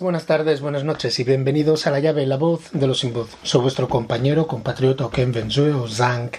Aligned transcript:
buenas 0.00 0.26
tardes, 0.26 0.60
buenas 0.60 0.84
noches 0.84 1.18
y 1.20 1.24
bienvenidos 1.24 1.86
a 1.86 1.90
La 1.90 2.00
llave 2.00 2.22
y 2.22 2.26
la 2.26 2.36
voz 2.36 2.70
de 2.72 2.86
los 2.86 3.00
sin 3.00 3.12
voz. 3.12 3.30
Soy 3.42 3.62
vuestro 3.62 3.88
compañero, 3.88 4.46
compatriota 4.46 5.08
Ken 5.10 5.32
Benzue 5.32 5.72
o 5.72 5.88
Zank 5.88 6.36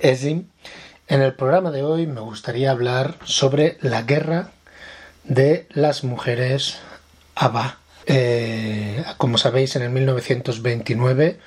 Ezim. 0.00 0.46
En 1.06 1.22
el 1.22 1.34
programa 1.34 1.70
de 1.70 1.82
hoy 1.82 2.06
me 2.06 2.20
gustaría 2.20 2.70
hablar 2.70 3.16
sobre 3.24 3.78
la 3.82 4.02
guerra 4.02 4.50
de 5.24 5.66
las 5.70 6.02
mujeres 6.02 6.78
ABBA. 7.34 7.78
Eh, 8.06 9.04
como 9.16 9.38
sabéis, 9.38 9.76
en 9.76 9.82
el 9.82 9.90
1929 9.90 11.38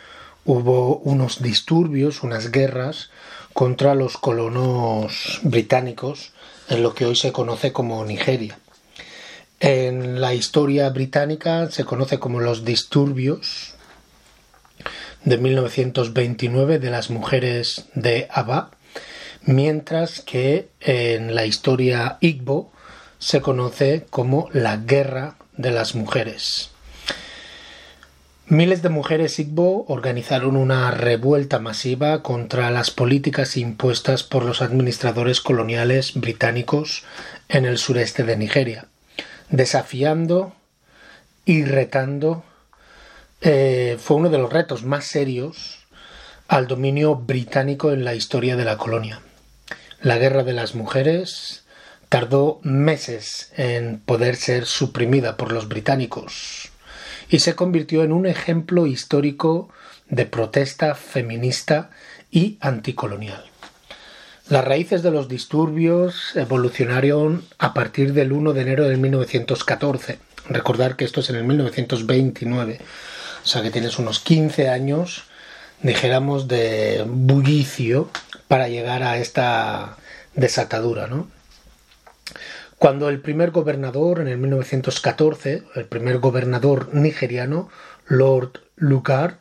hubo 0.46 0.98
unos 0.98 1.42
disturbios, 1.42 2.24
unas 2.24 2.52
guerras 2.52 3.10
contra 3.54 3.96
los 3.96 4.18
colonos 4.18 5.40
británicos 5.44 6.34
en 6.70 6.84
lo 6.84 6.94
que 6.94 7.06
hoy 7.06 7.16
se 7.16 7.32
conoce 7.32 7.74
como 7.74 8.06
Nigeria. 8.06 8.61
En 9.62 10.22
la 10.22 10.34
historia 10.34 10.90
británica 10.90 11.70
se 11.70 11.86
conoce 11.86 12.18
como 12.18 12.40
los 12.40 12.66
disturbios 12.66 13.76
de 15.24 15.38
1929 15.38 16.80
de 16.80 16.90
las 16.90 17.12
mujeres 17.12 17.86
de 17.94 18.28
Aba, 18.32 18.72
mientras 19.44 20.22
que 20.22 20.70
en 20.80 21.36
la 21.36 21.46
historia 21.46 22.18
Igbo 22.22 22.72
se 23.20 23.42
conoce 23.42 24.08
como 24.10 24.50
la 24.52 24.78
guerra 24.78 25.36
de 25.56 25.70
las 25.70 25.94
mujeres. 25.94 26.72
Miles 28.48 28.82
de 28.82 28.90
mujeres 28.90 29.38
Igbo 29.38 29.86
organizaron 29.88 30.58
una 30.58 30.90
revuelta 30.90 31.60
masiva 31.60 32.24
contra 32.24 32.72
las 32.72 32.90
políticas 32.90 33.56
impuestas 33.58 34.24
por 34.24 34.44
los 34.44 34.64
administradores 34.64 35.40
coloniales 35.40 36.14
británicos 36.16 37.04
en 37.48 37.66
el 37.66 37.78
sureste 37.78 38.24
de 38.24 38.38
Nigeria 38.38 38.88
desafiando 39.52 40.54
y 41.46 41.64
retando 41.64 42.44
eh, 43.42 43.98
fue 44.00 44.18
uno 44.18 44.30
de 44.30 44.38
los 44.38 44.52
retos 44.52 44.84
más 44.84 45.06
serios 45.06 45.86
al 46.48 46.68
dominio 46.68 47.16
británico 47.16 47.92
en 47.92 48.04
la 48.04 48.16
historia 48.16 48.56
de 48.56 48.66
la 48.66 48.78
colonia. 48.78 49.22
La 50.02 50.18
guerra 50.18 50.44
de 50.44 50.54
las 50.54 50.76
mujeres 50.76 51.64
tardó 52.10 52.60
meses 52.64 53.52
en 53.56 54.00
poder 54.00 54.36
ser 54.36 54.66
suprimida 54.66 55.38
por 55.38 55.52
los 55.52 55.68
británicos 55.68 56.72
y 57.30 57.40
se 57.40 57.56
convirtió 57.56 58.04
en 58.04 58.12
un 58.12 58.26
ejemplo 58.26 58.86
histórico 58.88 59.70
de 60.10 60.26
protesta 60.26 60.96
feminista 60.96 61.90
y 62.30 62.58
anticolonial. 62.60 63.51
Las 64.52 64.66
raíces 64.66 65.02
de 65.02 65.12
los 65.12 65.30
disturbios 65.30 66.36
evolucionaron 66.36 67.46
a 67.58 67.74
partir 67.74 68.12
del 68.12 68.34
1 68.34 68.52
de 68.52 68.62
enero 68.62 68.90
de 68.90 68.98
1914. 68.98 70.20
Recordar 70.50 70.98
que 70.98 71.06
esto 71.06 71.22
es 71.22 71.30
en 71.30 71.38
el 71.38 71.46
1929, 71.46 72.80
o 73.42 73.48
sea 73.48 73.62
que 73.62 73.72
tienes 73.72 73.98
unos 73.98 74.20
15 74.20 74.68
años, 74.68 75.24
dijéramos, 75.82 76.50
de 76.50 77.06
bullicio 77.08 78.10
para 78.50 78.68
llegar 78.68 79.04
a 79.04 79.20
esta 79.20 79.96
desatadura, 80.36 81.08
¿no? 81.08 81.30
Cuando 82.78 83.08
el 83.08 83.22
primer 83.22 83.52
gobernador, 83.52 84.20
en 84.20 84.28
el 84.28 84.38
1914, 84.38 85.64
el 85.76 85.86
primer 85.86 86.18
gobernador 86.18 86.94
nigeriano, 86.94 87.70
Lord 88.06 88.60
Lugard, 88.76 89.38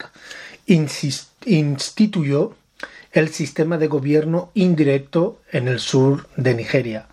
instituyó 1.46 2.54
el 3.12 3.30
sistema 3.30 3.78
de 3.78 3.88
gobierno 3.88 4.50
indirecto 4.54 5.40
en 5.50 5.68
el 5.68 5.80
sur 5.80 6.28
de 6.36 6.54
Nigeria. 6.54 7.08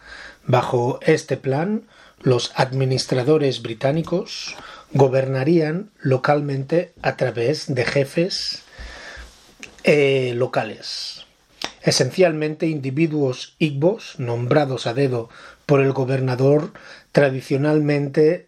Bajo 0.46 1.00
este 1.02 1.38
plan, 1.38 1.84
los 2.22 2.52
administradores 2.56 3.62
británicos 3.62 4.56
gobernarían 4.94 5.92
localmente 6.00 6.94
a 7.02 7.18
través 7.18 7.74
de 7.74 7.86
jefes 7.86 8.64
eh, 9.84 10.34
locales. 10.36 11.26
Esencialmente 11.82 12.68
individuos 12.68 13.56
igbos 13.60 14.16
nombrados 14.18 14.88
a 14.88 14.94
dedo 14.94 15.30
por 15.66 15.82
el 15.82 15.94
gobernador, 15.94 16.74
tradicionalmente 17.12 18.48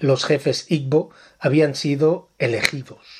los 0.00 0.24
jefes 0.24 0.66
igbo 0.68 1.10
habían 1.38 1.74
sido 1.74 2.28
elegidos. 2.38 3.19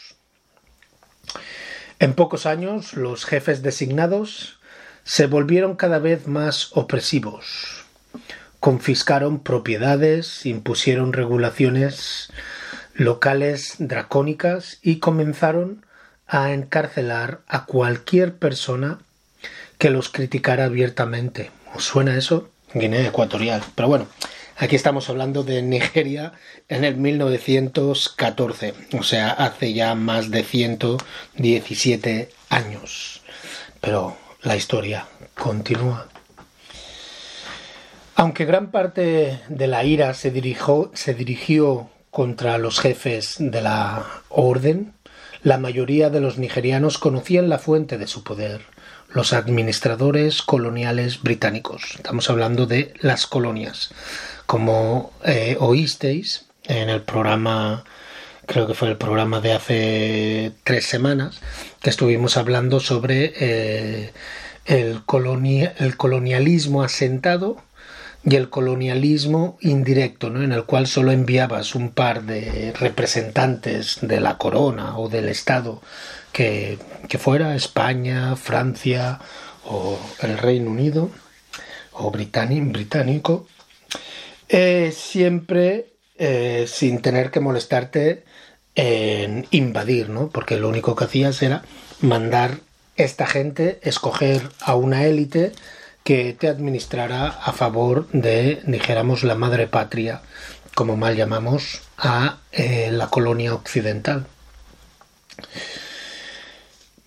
En 2.00 2.14
pocos 2.14 2.46
años 2.46 2.94
los 2.94 3.26
jefes 3.26 3.62
designados 3.62 4.58
se 5.04 5.26
volvieron 5.26 5.76
cada 5.76 5.98
vez 5.98 6.26
más 6.26 6.70
opresivos. 6.72 7.84
Confiscaron 8.58 9.40
propiedades, 9.40 10.46
impusieron 10.46 11.12
regulaciones 11.12 12.32
locales 12.94 13.74
dracónicas 13.78 14.78
y 14.80 14.98
comenzaron 14.98 15.84
a 16.26 16.54
encarcelar 16.54 17.42
a 17.46 17.66
cualquier 17.66 18.34
persona 18.34 18.98
que 19.76 19.90
los 19.90 20.08
criticara 20.08 20.64
abiertamente. 20.64 21.50
¿Os 21.74 21.84
suena 21.84 22.16
eso? 22.16 22.48
Guinea 22.72 23.08
Ecuatorial. 23.08 23.62
Pero 23.74 23.88
bueno, 23.88 24.06
Aquí 24.62 24.76
estamos 24.76 25.08
hablando 25.08 25.42
de 25.42 25.62
Nigeria 25.62 26.34
en 26.68 26.84
el 26.84 26.98
1914, 26.98 28.74
o 28.92 29.02
sea, 29.02 29.30
hace 29.30 29.72
ya 29.72 29.94
más 29.94 30.30
de 30.30 30.44
117 30.44 32.28
años. 32.50 33.22
Pero 33.80 34.18
la 34.42 34.56
historia 34.56 35.06
continúa. 35.34 36.08
Aunque 38.16 38.44
gran 38.44 38.70
parte 38.70 39.40
de 39.48 39.66
la 39.66 39.82
ira 39.84 40.12
se 40.12 40.30
dirigió, 40.30 40.90
se 40.92 41.14
dirigió 41.14 41.88
contra 42.10 42.58
los 42.58 42.80
jefes 42.80 43.36
de 43.38 43.62
la 43.62 44.04
orden, 44.28 44.92
la 45.42 45.56
mayoría 45.56 46.10
de 46.10 46.20
los 46.20 46.36
nigerianos 46.36 46.98
conocían 46.98 47.48
la 47.48 47.58
fuente 47.58 47.96
de 47.96 48.06
su 48.06 48.22
poder, 48.22 48.60
los 49.08 49.32
administradores 49.32 50.42
coloniales 50.42 51.22
británicos. 51.22 51.94
Estamos 51.94 52.28
hablando 52.28 52.66
de 52.66 52.92
las 53.00 53.26
colonias 53.26 53.94
como 54.50 55.12
eh, 55.24 55.56
oísteis 55.60 56.46
en 56.64 56.88
el 56.88 57.02
programa, 57.02 57.84
creo 58.46 58.66
que 58.66 58.74
fue 58.74 58.88
el 58.88 58.96
programa 58.96 59.40
de 59.40 59.52
hace 59.52 60.52
tres 60.64 60.86
semanas, 60.86 61.38
que 61.80 61.88
estuvimos 61.88 62.36
hablando 62.36 62.80
sobre 62.80 63.32
eh, 63.38 64.12
el, 64.66 65.02
el 65.78 65.96
colonialismo 65.96 66.82
asentado 66.82 67.58
y 68.24 68.34
el 68.34 68.50
colonialismo 68.50 69.56
indirecto, 69.60 70.30
¿no? 70.30 70.42
en 70.42 70.50
el 70.50 70.64
cual 70.64 70.88
solo 70.88 71.12
enviabas 71.12 71.76
un 71.76 71.92
par 71.92 72.24
de 72.24 72.72
representantes 72.72 73.98
de 74.02 74.18
la 74.18 74.36
corona 74.36 74.98
o 74.98 75.08
del 75.08 75.28
Estado 75.28 75.80
que, 76.32 76.76
que 77.08 77.18
fuera 77.18 77.54
España, 77.54 78.34
Francia 78.34 79.20
o 79.64 79.96
el 80.22 80.38
Reino 80.38 80.72
Unido 80.72 81.08
o 81.92 82.10
británico 82.10 83.46
eh, 84.50 84.92
siempre 84.94 85.94
eh, 86.18 86.66
sin 86.68 87.00
tener 87.00 87.30
que 87.30 87.40
molestarte 87.40 88.24
en 88.74 89.46
invadir, 89.50 90.10
¿no? 90.10 90.28
Porque 90.28 90.56
lo 90.56 90.68
único 90.68 90.96
que 90.96 91.04
hacías 91.04 91.40
era 91.42 91.62
mandar 92.00 92.58
esta 92.96 93.26
gente, 93.26 93.80
escoger 93.82 94.42
a 94.60 94.74
una 94.74 95.04
élite 95.04 95.52
que 96.04 96.34
te 96.38 96.48
administrara 96.48 97.28
a 97.28 97.52
favor 97.52 98.08
de, 98.12 98.60
dijéramos, 98.66 99.22
la 99.22 99.34
madre 99.34 99.66
patria, 99.66 100.22
como 100.74 100.96
mal 100.96 101.16
llamamos 101.16 101.82
a 101.96 102.38
eh, 102.52 102.90
la 102.92 103.08
colonia 103.08 103.54
occidental. 103.54 104.26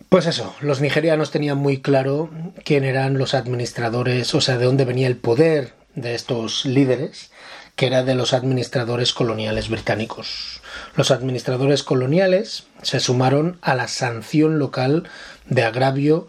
Pues 0.10 0.28
eso, 0.28 0.56
los 0.62 0.80
nigerianos 0.80 1.32
tenían 1.32 1.58
muy 1.58 1.82
claro 1.82 2.30
quién 2.64 2.84
eran 2.84 3.18
los 3.18 3.34
administradores, 3.34 4.34
o 4.36 4.42
sea, 4.42 4.58
de 4.58 4.66
dónde 4.66 4.86
venía 4.86 5.08
el 5.08 5.18
poder 5.18 5.74
de 5.96 6.16
estos 6.16 6.66
líderes, 6.66 7.32
que 7.76 7.88
era 7.88 8.04
de 8.04 8.16
los 8.16 8.34
administradores 8.34 9.14
coloniales 9.14 9.70
británicos. 9.70 10.62
Los 10.96 11.12
administradores 11.12 11.84
coloniales 11.84 12.66
se 12.82 13.00
sumaron 13.00 13.58
a 13.62 13.76
la 13.76 13.88
sanción 13.88 14.60
local 14.60 15.10
de 15.48 15.64
agravio 15.64 16.28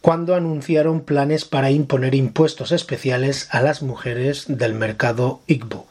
cuando 0.00 0.36
anunciaron 0.36 1.00
planes 1.00 1.44
para 1.44 1.70
imponer 1.70 2.14
impuestos 2.14 2.70
especiales 2.70 3.48
a 3.50 3.60
las 3.60 3.82
mujeres 3.82 4.44
del 4.46 4.74
mercado 4.74 5.40
Igbo. 5.48 5.86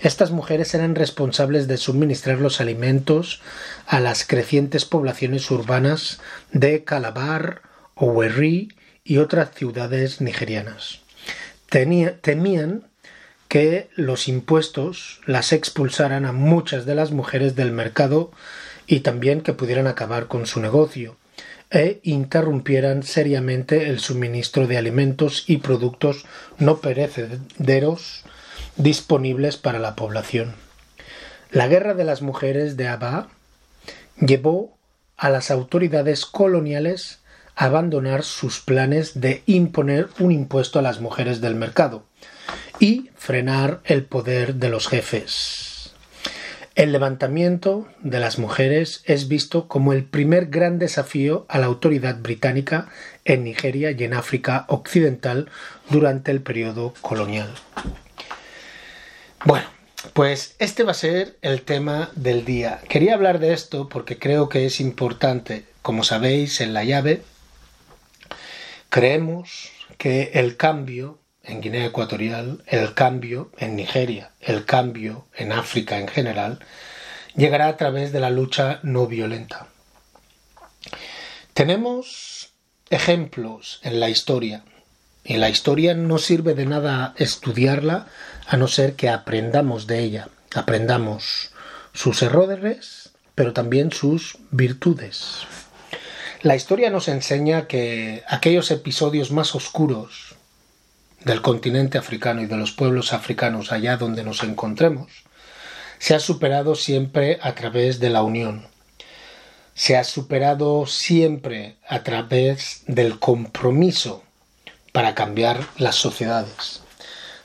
Estas 0.00 0.32
mujeres 0.32 0.74
eran 0.74 0.96
responsables 0.96 1.68
de 1.68 1.76
suministrar 1.76 2.38
los 2.38 2.60
alimentos 2.60 3.40
a 3.86 4.00
las 4.00 4.24
crecientes 4.24 4.84
poblaciones 4.84 5.48
urbanas 5.50 6.20
de 6.50 6.82
Calabar, 6.82 7.62
Owerri 7.94 8.74
y 9.04 9.18
otras 9.18 9.54
ciudades 9.54 10.20
nigerianas 10.20 11.02
temían 11.72 12.90
que 13.52 13.90
los 13.96 14.28
impuestos 14.28 15.20
las 15.26 15.52
expulsaran 15.52 16.24
a 16.24 16.32
muchas 16.32 16.86
de 16.86 16.94
las 16.94 17.10
mujeres 17.10 17.54
del 17.54 17.70
mercado 17.70 18.32
y 18.86 19.00
también 19.00 19.42
que 19.42 19.52
pudieran 19.52 19.86
acabar 19.86 20.26
con 20.26 20.46
su 20.46 20.58
negocio. 20.58 21.18
e 21.70 22.00
interrumpieran 22.02 23.02
seriamente 23.02 23.90
el 23.90 24.00
suministro 24.00 24.66
de 24.66 24.78
alimentos 24.78 25.44
y 25.46 25.58
productos 25.58 26.24
no 26.56 26.78
perecederos 26.78 28.24
disponibles 28.76 29.58
para 29.58 29.78
la 29.78 29.96
población. 29.96 30.54
La 31.50 31.68
guerra 31.68 31.92
de 31.92 32.04
las 32.04 32.22
mujeres 32.22 32.78
de 32.78 32.88
Abba 32.88 33.28
llevó 34.18 34.78
a 35.18 35.28
las 35.28 35.50
autoridades 35.50 36.24
coloniales 36.24 37.20
a 37.54 37.66
abandonar 37.66 38.22
sus 38.22 38.60
planes 38.60 39.20
de 39.20 39.42
imponer 39.44 40.08
un 40.18 40.32
impuesto 40.32 40.78
a 40.78 40.82
las 40.82 41.00
mujeres 41.00 41.42
del 41.42 41.54
mercado 41.54 42.06
y 42.78 43.10
frenar 43.16 43.80
el 43.84 44.04
poder 44.04 44.56
de 44.56 44.68
los 44.68 44.88
jefes. 44.88 45.92
El 46.74 46.90
levantamiento 46.92 47.86
de 48.00 48.18
las 48.18 48.38
mujeres 48.38 49.02
es 49.04 49.28
visto 49.28 49.68
como 49.68 49.92
el 49.92 50.04
primer 50.04 50.46
gran 50.46 50.78
desafío 50.78 51.44
a 51.50 51.58
la 51.58 51.66
autoridad 51.66 52.16
británica 52.20 52.88
en 53.26 53.44
Nigeria 53.44 53.90
y 53.90 54.04
en 54.04 54.14
África 54.14 54.64
Occidental 54.68 55.50
durante 55.90 56.30
el 56.30 56.40
periodo 56.40 56.94
colonial. 57.02 57.52
Bueno, 59.44 59.66
pues 60.14 60.56
este 60.58 60.82
va 60.82 60.92
a 60.92 60.94
ser 60.94 61.36
el 61.42 61.62
tema 61.62 62.10
del 62.14 62.46
día. 62.46 62.80
Quería 62.88 63.14
hablar 63.14 63.38
de 63.38 63.52
esto 63.52 63.88
porque 63.90 64.18
creo 64.18 64.48
que 64.48 64.64
es 64.64 64.80
importante. 64.80 65.66
Como 65.82 66.04
sabéis, 66.04 66.60
en 66.62 66.72
la 66.72 66.84
llave 66.84 67.22
creemos 68.88 69.70
que 69.98 70.32
el 70.34 70.56
cambio 70.56 71.18
en 71.44 71.60
Guinea 71.60 71.86
Ecuatorial, 71.86 72.62
el 72.66 72.94
cambio 72.94 73.50
en 73.58 73.76
Nigeria, 73.76 74.32
el 74.40 74.64
cambio 74.64 75.26
en 75.34 75.52
África 75.52 75.98
en 75.98 76.08
general, 76.08 76.60
llegará 77.36 77.68
a 77.68 77.76
través 77.76 78.12
de 78.12 78.20
la 78.20 78.30
lucha 78.30 78.80
no 78.82 79.06
violenta. 79.06 79.68
Tenemos 81.54 82.50
ejemplos 82.90 83.80
en 83.82 84.00
la 84.00 84.08
historia, 84.08 84.64
y 85.24 85.36
la 85.36 85.48
historia 85.50 85.94
no 85.94 86.18
sirve 86.18 86.54
de 86.54 86.66
nada 86.66 87.14
estudiarla 87.16 88.06
a 88.46 88.56
no 88.56 88.68
ser 88.68 88.94
que 88.94 89.08
aprendamos 89.08 89.86
de 89.86 90.00
ella, 90.00 90.28
aprendamos 90.54 91.52
sus 91.92 92.22
errores, 92.22 93.10
pero 93.34 93.52
también 93.52 93.92
sus 93.92 94.38
virtudes. 94.50 95.46
La 96.42 96.56
historia 96.56 96.90
nos 96.90 97.06
enseña 97.06 97.68
que 97.68 98.24
aquellos 98.26 98.70
episodios 98.72 99.30
más 99.30 99.54
oscuros 99.54 100.34
del 101.24 101.42
continente 101.42 101.98
africano 101.98 102.42
y 102.42 102.46
de 102.46 102.56
los 102.56 102.72
pueblos 102.72 103.12
africanos 103.12 103.72
allá 103.72 103.96
donde 103.96 104.24
nos 104.24 104.42
encontremos, 104.42 105.10
se 105.98 106.14
ha 106.14 106.20
superado 106.20 106.74
siempre 106.74 107.38
a 107.42 107.54
través 107.54 108.00
de 108.00 108.10
la 108.10 108.22
unión. 108.22 108.66
Se 109.74 109.96
ha 109.96 110.04
superado 110.04 110.86
siempre 110.86 111.76
a 111.88 112.02
través 112.02 112.82
del 112.86 113.18
compromiso 113.18 114.22
para 114.92 115.14
cambiar 115.14 115.60
las 115.78 115.94
sociedades. 115.96 116.82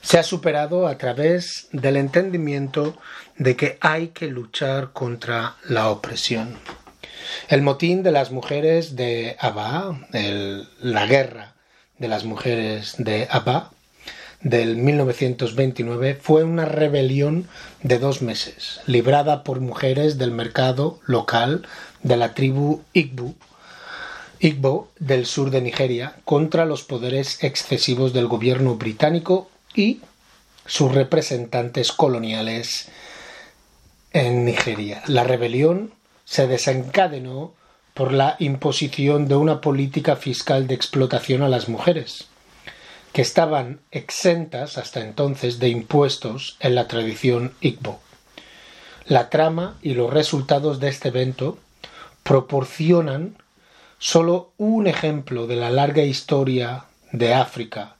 Se 0.02 0.18
ha 0.18 0.22
superado 0.22 0.86
a 0.86 0.98
través 0.98 1.68
del 1.72 1.96
entendimiento 1.96 2.96
de 3.36 3.56
que 3.56 3.78
hay 3.80 4.08
que 4.08 4.26
luchar 4.26 4.92
contra 4.92 5.56
la 5.68 5.90
opresión. 5.90 6.58
El 7.48 7.62
motín 7.62 8.02
de 8.02 8.10
las 8.10 8.30
mujeres 8.30 8.96
de 8.96 9.36
Abba, 9.38 10.00
la 10.80 11.06
guerra 11.06 11.54
de 11.98 12.08
las 12.08 12.24
mujeres 12.24 12.94
de 12.98 13.28
Abba 13.30 13.70
del 14.40 14.76
1929 14.76 16.18
fue 16.20 16.44
una 16.44 16.64
rebelión 16.64 17.48
de 17.82 17.98
dos 17.98 18.22
meses, 18.22 18.80
librada 18.86 19.42
por 19.42 19.60
mujeres 19.60 20.16
del 20.16 20.30
mercado 20.30 21.00
local 21.06 21.66
de 22.02 22.16
la 22.16 22.34
tribu 22.34 22.82
Igbo, 22.92 23.34
Igbo 24.38 24.88
del 25.00 25.26
sur 25.26 25.50
de 25.50 25.60
Nigeria 25.60 26.14
contra 26.24 26.64
los 26.64 26.84
poderes 26.84 27.42
excesivos 27.42 28.12
del 28.12 28.28
gobierno 28.28 28.76
británico 28.76 29.50
y 29.74 30.00
sus 30.66 30.92
representantes 30.92 31.90
coloniales 31.90 32.88
en 34.12 34.44
Nigeria. 34.44 35.02
La 35.06 35.24
rebelión 35.24 35.92
se 36.24 36.46
desencadenó 36.46 37.54
por 37.98 38.12
la 38.12 38.36
imposición 38.38 39.26
de 39.26 39.34
una 39.34 39.60
política 39.60 40.14
fiscal 40.14 40.68
de 40.68 40.74
explotación 40.74 41.42
a 41.42 41.48
las 41.48 41.68
mujeres, 41.68 42.28
que 43.12 43.22
estaban 43.22 43.80
exentas 43.90 44.78
hasta 44.78 45.00
entonces 45.00 45.58
de 45.58 45.68
impuestos 45.68 46.56
en 46.60 46.76
la 46.76 46.86
tradición 46.86 47.54
Igbo. 47.60 47.98
La 49.06 49.30
trama 49.30 49.78
y 49.82 49.94
los 49.94 50.12
resultados 50.12 50.78
de 50.78 50.90
este 50.90 51.08
evento 51.08 51.58
proporcionan 52.22 53.36
solo 53.98 54.52
un 54.58 54.86
ejemplo 54.86 55.48
de 55.48 55.56
la 55.56 55.70
larga 55.70 56.04
historia 56.04 56.84
de 57.10 57.34
África 57.34 57.96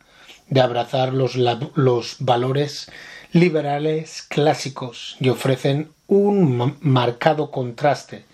de 0.48 0.60
abrazar 0.60 1.12
los, 1.12 1.34
los 1.34 2.16
valores 2.20 2.88
liberales 3.32 4.22
clásicos 4.22 5.16
y 5.18 5.28
ofrecen 5.28 5.90
un 6.06 6.76
marcado 6.82 7.50
contraste 7.50 8.27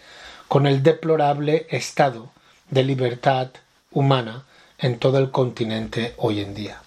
con 0.55 0.69
el 0.69 0.85
deplorable 0.85 1.67
estado 1.69 2.31
de 2.71 2.85
libertad 2.85 3.49
humana 3.91 4.45
en 4.79 5.01
todo 5.01 5.19
el 5.19 5.33
continente 5.33 6.15
hoy 6.17 6.39
en 6.39 6.55
día. 6.55 6.81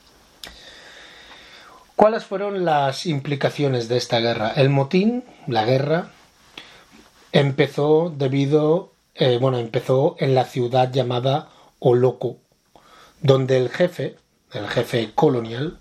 ¿Cuáles 1.98 2.24
fueron 2.24 2.64
las 2.64 3.06
implicaciones 3.06 3.90
de 3.90 3.98
esta 3.98 4.22
guerra? 4.22 4.54
El 4.56 4.70
motín, 4.70 5.26
la 5.48 5.66
guerra, 5.66 6.12
empezó 7.34 8.10
debido, 8.16 8.94
eh, 9.16 9.38
bueno, 9.38 9.58
empezó 9.58 10.16
en 10.20 10.34
la 10.34 10.46
ciudad 10.46 10.90
llamada 10.90 11.50
Oloko, 11.80 12.38
donde 13.22 13.58
el 13.58 13.68
jefe, 13.68 14.16
el 14.54 14.70
jefe 14.70 15.12
colonial, 15.14 15.78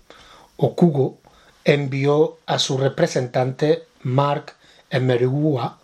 Okugo, 0.57 1.19
envió 1.63 2.37
a 2.47 2.59
su 2.59 2.77
representante 2.77 3.85
Mark 4.01 4.55
Emerua 4.89 5.79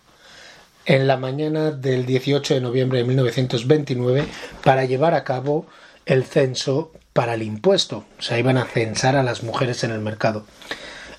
en 0.86 1.06
la 1.06 1.16
mañana 1.16 1.70
del 1.70 2.06
18 2.06 2.54
de 2.54 2.60
noviembre 2.60 2.98
de 2.98 3.04
1929 3.04 4.26
para 4.62 4.84
llevar 4.84 5.14
a 5.14 5.24
cabo 5.24 5.66
el 6.06 6.24
censo 6.24 6.92
para 7.12 7.34
el 7.34 7.42
impuesto. 7.42 8.04
O 8.18 8.22
sea, 8.22 8.38
iban 8.38 8.58
a 8.58 8.66
censar 8.66 9.16
a 9.16 9.22
las 9.22 9.42
mujeres 9.42 9.84
en 9.84 9.90
el 9.90 10.00
mercado. 10.00 10.44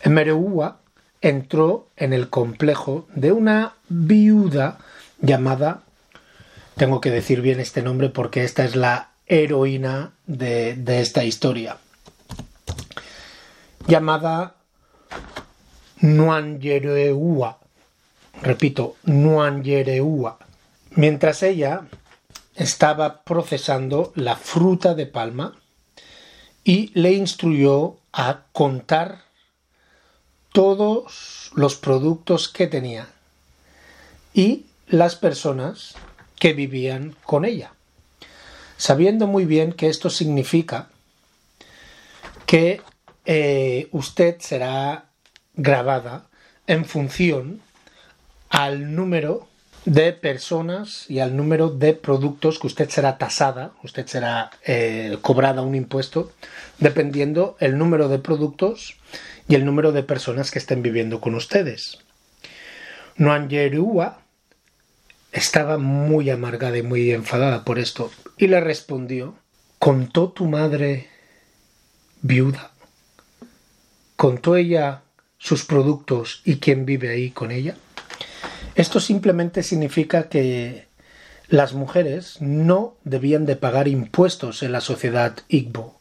Emereua 0.02 0.78
entró 1.22 1.88
en 1.98 2.14
el 2.14 2.30
complejo 2.30 3.08
de 3.16 3.32
una 3.32 3.74
viuda 3.90 4.78
llamada, 5.22 5.82
tengo 6.76 7.02
que 7.02 7.10
decir 7.10 7.42
bien 7.42 7.60
este 7.60 7.82
nombre 7.82 8.10
porque 8.10 8.44
esta 8.44 8.64
es 8.64 8.76
la 8.76 9.10
heroína 9.26 10.12
de, 10.28 10.76
de 10.76 11.02
esta 11.02 11.24
historia, 11.24 11.78
llamada 13.88 14.56
Nuanyereua. 16.02 17.60
Repito, 18.46 18.96
Nuanyereua. 19.06 20.38
Mientras 20.92 21.42
ella 21.42 21.88
estaba 22.54 23.24
procesando 23.24 24.14
la 24.14 24.36
fruta 24.36 24.94
de 24.94 25.08
palma 25.08 25.56
y 26.64 26.92
le 26.94 27.14
instruyó 27.14 27.98
a 28.14 28.44
contar 28.52 29.24
todos 30.54 31.50
los 31.56 31.76
productos 31.76 32.48
que 32.48 32.68
tenía 32.68 33.08
y 34.32 34.68
las 34.90 35.16
personas 35.16 35.96
que 36.40 36.54
vivían 36.54 37.16
con 37.26 37.46
ella, 37.46 37.74
sabiendo 38.78 39.26
muy 39.26 39.46
bien 39.46 39.74
que 39.74 39.90
esto 39.90 40.12
significa 40.12 40.90
que 42.46 42.84
eh, 43.26 43.88
usted 43.92 44.40
será 44.40 45.06
grabada 45.56 46.28
en 46.68 46.86
función 46.86 47.65
al 48.56 48.96
número 48.96 49.50
de 49.84 50.14
personas 50.14 51.10
y 51.10 51.20
al 51.20 51.36
número 51.36 51.70
de 51.70 51.94
productos 51.94 52.58
que 52.58 52.68
usted 52.68 52.90
será 52.90 53.18
tasada, 53.18 53.74
usted 53.84 54.08
será 54.08 54.50
eh, 54.66 55.18
cobrada 55.22 55.62
un 55.62 55.76
impuesto, 55.76 56.32
dependiendo 56.80 57.58
el 57.60 57.78
número 57.78 58.08
de 58.08 58.18
productos 58.18 58.96
y 59.50 59.56
el 59.56 59.66
número 59.66 59.92
de 59.92 60.04
personas 60.04 60.52
que 60.52 60.60
estén 60.60 60.82
viviendo 60.82 61.20
con 61.20 61.36
ustedes. 61.36 62.00
Nuanjerua 63.18 64.20
estaba 65.34 65.78
muy 65.78 66.30
amargada 66.30 66.78
y 66.78 66.84
muy 66.84 67.12
enfadada 67.12 67.66
por 67.66 67.78
esto 67.78 68.10
y 68.38 68.48
le 68.48 68.62
respondió, 68.62 69.36
¿contó 69.80 70.30
tu 70.30 70.46
madre 70.46 71.10
viuda? 72.22 72.72
¿Contó 74.16 74.56
ella 74.56 75.02
sus 75.38 75.66
productos 75.66 76.42
y 76.46 76.60
quién 76.60 76.86
vive 76.86 77.10
ahí 77.10 77.32
con 77.32 77.52
ella? 77.52 77.76
Esto 78.76 79.00
simplemente 79.00 79.64
significa 79.64 80.28
que 80.28 80.88
las 81.48 81.74
mujeres 81.74 82.42
no 82.42 82.98
debían 83.04 83.46
de 83.46 83.56
pagar 83.56 83.88
impuestos 83.88 84.64
en 84.64 84.72
la 84.72 84.82
sociedad 84.82 85.38
Igbo. 85.48 85.98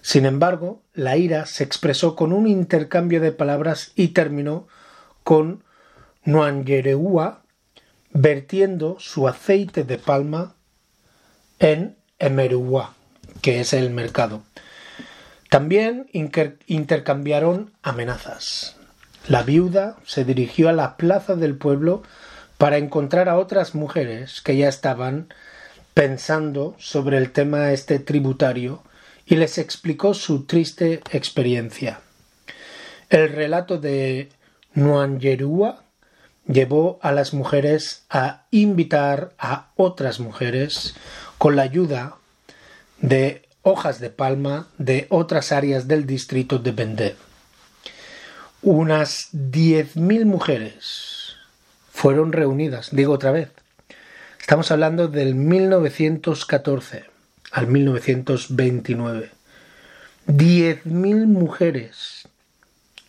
Sin 0.00 0.24
embargo, 0.24 0.82
la 0.94 1.16
ira 1.16 1.46
se 1.46 1.64
expresó 1.64 2.16
con 2.16 2.32
un 2.32 2.46
intercambio 2.46 3.20
de 3.20 3.32
palabras 3.32 3.92
y 3.96 4.08
terminó 4.08 4.66
con 5.24 5.64
Nuanyereua 6.24 7.42
vertiendo 8.12 8.96
su 8.98 9.28
aceite 9.28 9.84
de 9.84 9.98
palma 9.98 10.54
en 11.58 11.96
Emerua, 12.18 12.94
que 13.42 13.60
es 13.60 13.72
el 13.72 13.90
mercado. 13.90 14.42
También 15.50 16.08
intercambiaron 16.66 17.72
amenazas. 17.82 18.76
La 19.28 19.42
viuda 19.42 19.96
se 20.04 20.24
dirigió 20.24 20.68
a 20.68 20.72
la 20.72 20.96
plaza 20.96 21.34
del 21.34 21.56
pueblo 21.56 22.04
para 22.58 22.76
encontrar 22.76 23.28
a 23.28 23.38
otras 23.38 23.74
mujeres 23.74 24.40
que 24.40 24.56
ya 24.56 24.68
estaban 24.68 25.34
pensando 25.94 26.76
sobre 26.78 27.18
el 27.18 27.32
tema 27.32 27.72
este 27.72 27.98
tributario 27.98 28.82
y 29.26 29.34
les 29.34 29.58
explicó 29.58 30.14
su 30.14 30.44
triste 30.44 31.00
experiencia. 31.10 32.00
El 33.10 33.30
relato 33.30 33.78
de 33.78 34.28
Nuanjerua 34.74 35.82
llevó 36.46 37.00
a 37.02 37.10
las 37.10 37.34
mujeres 37.34 38.04
a 38.08 38.44
invitar 38.52 39.32
a 39.38 39.72
otras 39.74 40.20
mujeres 40.20 40.94
con 41.38 41.56
la 41.56 41.62
ayuda 41.62 42.14
de 43.00 43.42
hojas 43.62 43.98
de 43.98 44.10
palma 44.10 44.68
de 44.78 45.08
otras 45.10 45.50
áreas 45.50 45.88
del 45.88 46.06
distrito 46.06 46.60
de 46.60 46.70
Bendé. 46.70 47.25
Unas 48.66 49.28
10.000 49.32 50.24
mujeres 50.24 51.36
fueron 51.92 52.32
reunidas, 52.32 52.88
digo 52.90 53.12
otra 53.12 53.30
vez. 53.30 53.52
Estamos 54.40 54.72
hablando 54.72 55.06
del 55.06 55.36
1914 55.36 57.04
al 57.52 57.68
1929. 57.68 59.30
10.000 60.26 61.26
mujeres 61.28 62.26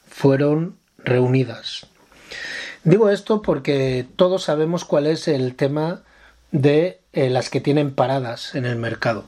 fueron 0.08 0.78
reunidas. 1.00 1.88
Digo 2.84 3.10
esto 3.10 3.42
porque 3.42 4.06
todos 4.16 4.44
sabemos 4.44 4.86
cuál 4.86 5.08
es 5.08 5.28
el 5.28 5.56
tema 5.56 6.04
de 6.52 7.00
eh, 7.14 7.32
las 7.32 7.50
que 7.50 7.62
tienen 7.62 7.96
paradas 7.96 8.54
en 8.54 8.68
el 8.68 8.76
mercado. 8.76 9.26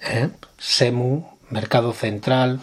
¿eh? 0.00 0.30
SEMU, 0.56 1.28
mercado 1.50 1.92
central, 1.92 2.62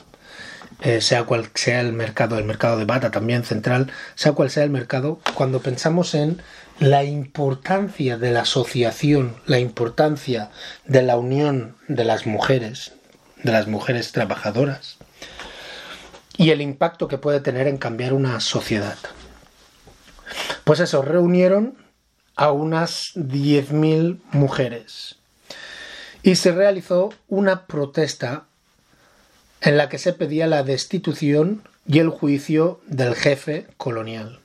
eh, 0.83 0.99
sea 1.01 1.23
cual 1.23 1.49
sea 1.53 1.79
el 1.79 1.93
mercado, 1.93 2.37
el 2.37 2.43
mercado 2.43 2.77
de 2.77 2.85
bata 2.85 3.09
también 3.09 3.45
central, 3.45 3.91
sea 4.15 4.33
cual 4.33 4.49
sea 4.49 4.63
el 4.63 4.69
mercado, 4.69 5.19
cuando 5.33 5.61
pensamos 5.61 6.13
en 6.13 6.41
la 6.79 7.03
importancia 7.05 8.17
de 8.17 8.31
la 8.31 8.41
asociación, 8.41 9.37
la 9.45 9.59
importancia 9.59 10.49
de 10.85 11.01
la 11.01 11.17
unión 11.17 11.77
de 11.87 12.03
las 12.03 12.25
mujeres, 12.25 12.93
de 13.43 13.51
las 13.53 13.67
mujeres 13.67 14.11
trabajadoras, 14.11 14.97
y 16.35 16.49
el 16.49 16.61
impacto 16.61 17.07
que 17.07 17.17
puede 17.17 17.39
tener 17.39 17.67
en 17.67 17.77
cambiar 17.77 18.13
una 18.13 18.39
sociedad. 18.41 18.97
Pues 20.65 20.81
eso, 20.81 21.01
reunieron 21.01 21.77
a 22.35 22.51
unas 22.51 23.13
10.000 23.15 24.19
mujeres 24.31 25.15
y 26.23 26.35
se 26.35 26.51
realizó 26.51 27.13
una 27.27 27.67
protesta 27.67 28.45
en 29.63 29.77
la 29.77 29.89
que 29.89 29.97
se 29.97 30.13
pedía 30.13 30.45
la 30.45 30.63
destitución 30.63 31.63
y 31.87 31.99
el 31.99 32.09
juicio 32.09 32.81
del 32.85 33.15
jefe 33.15 33.65
colonial. 33.77 34.39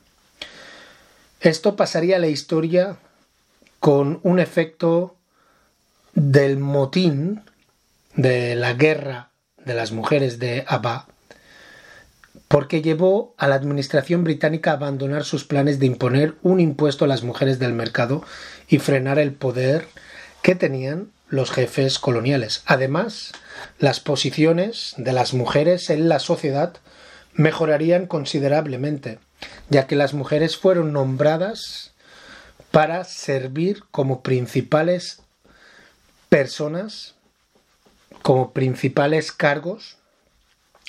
Esto 1.40 1.76
pasaría 1.76 2.16
a 2.16 2.20
la 2.20 2.28
historia 2.28 2.96
con 3.80 4.20
un 4.22 4.38
efecto 4.38 5.16
del 6.14 6.58
motín 6.58 7.42
de 8.14 8.54
la 8.54 8.74
guerra 8.74 9.30
de 9.64 9.74
las 9.74 9.92
mujeres 9.92 10.38
de 10.38 10.64
Abba, 10.66 11.06
porque 12.48 12.80
llevó 12.80 13.34
a 13.36 13.46
la 13.46 13.56
administración 13.56 14.24
británica 14.24 14.70
a 14.70 14.74
abandonar 14.74 15.24
sus 15.24 15.44
planes 15.44 15.78
de 15.78 15.86
imponer 15.86 16.34
un 16.42 16.60
impuesto 16.60 17.04
a 17.04 17.08
las 17.08 17.22
mujeres 17.22 17.58
del 17.58 17.72
mercado 17.72 18.24
y 18.68 18.78
frenar 18.78 19.18
el 19.18 19.32
poder 19.32 19.86
que 20.42 20.54
tenían 20.54 21.10
los 21.28 21.50
jefes 21.50 21.98
coloniales. 21.98 22.62
Además, 22.66 23.32
las 23.78 24.00
posiciones 24.00 24.94
de 24.96 25.12
las 25.12 25.34
mujeres 25.34 25.90
en 25.90 26.08
la 26.08 26.18
sociedad 26.18 26.76
mejorarían 27.34 28.06
considerablemente, 28.06 29.18
ya 29.68 29.86
que 29.86 29.96
las 29.96 30.14
mujeres 30.14 30.56
fueron 30.56 30.92
nombradas 30.92 31.92
para 32.70 33.04
servir 33.04 33.84
como 33.90 34.22
principales 34.22 35.22
personas, 36.28 37.14
como 38.22 38.52
principales 38.52 39.32
cargos 39.32 39.98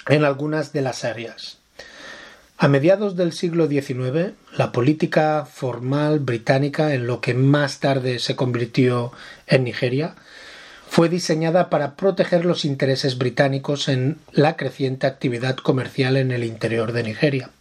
en 0.08 0.24
algunas 0.24 0.74
de 0.74 0.82
las 0.82 1.06
áreas. 1.06 1.60
A 2.58 2.68
mediados 2.68 3.16
del 3.16 3.32
siglo 3.32 3.68
XIX, 3.68 4.34
la 4.58 4.74
política 4.74 5.46
formal 5.46 6.20
británica, 6.20 6.94
en 6.94 7.08
lo 7.08 7.22
que 7.22 7.34
más 7.34 7.80
tarde 7.80 8.20
se 8.20 8.36
convirtió 8.36 9.14
en 9.48 9.64
Nigeria, 9.64 10.16
fue 10.90 11.08
diseñada 11.08 11.70
para 11.70 11.96
proteger 11.96 12.46
los 12.46 12.66
intereses 12.66 13.20
británicos 13.20 13.88
en 13.88 14.18
la 14.32 14.58
creciente 14.58 15.06
actividad 15.06 15.56
comercial 15.56 16.18
en 16.18 16.32
el 16.32 16.44
interior 16.44 16.94
de 16.94 17.04
Nigeria. 17.04 17.52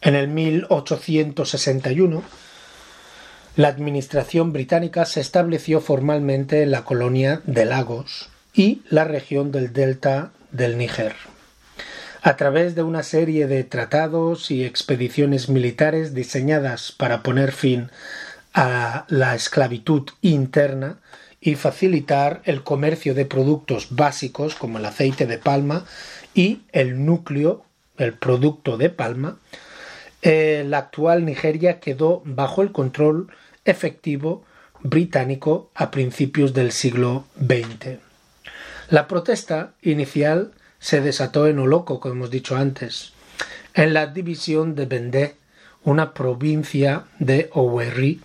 En 0.00 0.14
el 0.14 0.28
1861, 0.28 2.22
la 3.56 3.68
administración 3.68 4.52
británica 4.52 5.04
se 5.06 5.20
estableció 5.20 5.80
formalmente 5.80 6.62
en 6.62 6.70
la 6.70 6.84
colonia 6.84 7.42
de 7.46 7.64
Lagos 7.64 8.30
y 8.54 8.82
la 8.88 9.02
región 9.02 9.50
del 9.50 9.72
delta 9.72 10.30
del 10.52 10.78
Níger 10.78 11.16
a 12.22 12.36
través 12.36 12.74
de 12.74 12.82
una 12.82 13.02
serie 13.02 13.46
de 13.46 13.64
tratados 13.64 14.50
y 14.50 14.64
expediciones 14.64 15.48
militares 15.48 16.12
diseñadas 16.14 16.92
para 16.92 17.22
poner 17.22 17.50
fin 17.50 17.90
a 18.52 19.06
la 19.08 19.34
esclavitud 19.34 20.10
interna 20.20 20.98
y 21.40 21.54
facilitar 21.54 22.42
el 22.44 22.62
comercio 22.62 23.14
de 23.14 23.24
productos 23.24 23.88
básicos 23.90 24.54
como 24.54 24.78
el 24.78 24.84
aceite 24.84 25.26
de 25.26 25.38
palma 25.38 25.84
y 26.34 26.62
el 26.72 27.04
núcleo, 27.04 27.64
el 27.96 28.12
producto 28.14 28.76
de 28.76 28.90
palma, 28.90 29.38
eh, 30.22 30.64
la 30.66 30.78
actual 30.78 31.24
Nigeria 31.24 31.80
quedó 31.80 32.22
bajo 32.26 32.62
el 32.62 32.72
control 32.72 33.32
efectivo 33.64 34.44
británico 34.82 35.70
a 35.74 35.90
principios 35.90 36.52
del 36.52 36.72
siglo 36.72 37.24
XX. 37.38 37.98
La 38.90 39.08
protesta 39.08 39.72
inicial 39.82 40.52
se 40.78 41.00
desató 41.00 41.46
en 41.46 41.58
Oloco, 41.58 42.00
como 42.00 42.14
hemos 42.14 42.30
dicho 42.30 42.56
antes, 42.56 43.12
en 43.74 43.94
la 43.94 44.06
división 44.06 44.74
de 44.74 44.86
Bendé, 44.86 45.36
una 45.84 46.12
provincia 46.12 47.04
de 47.18 47.48
Owerri, 47.52 48.20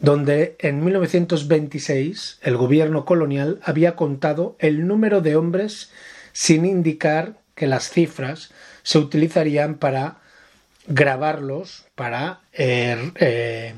donde 0.00 0.56
en 0.58 0.84
1926 0.84 2.38
el 2.42 2.56
gobierno 2.56 3.04
colonial 3.04 3.60
había 3.62 3.96
contado 3.96 4.56
el 4.58 4.86
número 4.86 5.20
de 5.20 5.36
hombres 5.36 5.90
sin 6.32 6.66
indicar 6.66 7.38
que 7.54 7.66
las 7.66 7.90
cifras 7.90 8.50
se 8.82 8.98
utilizarían 8.98 9.76
para 9.76 10.18
grabarlos, 10.86 11.86
para 11.94 12.40
eh, 12.52 13.12
eh, 13.16 13.74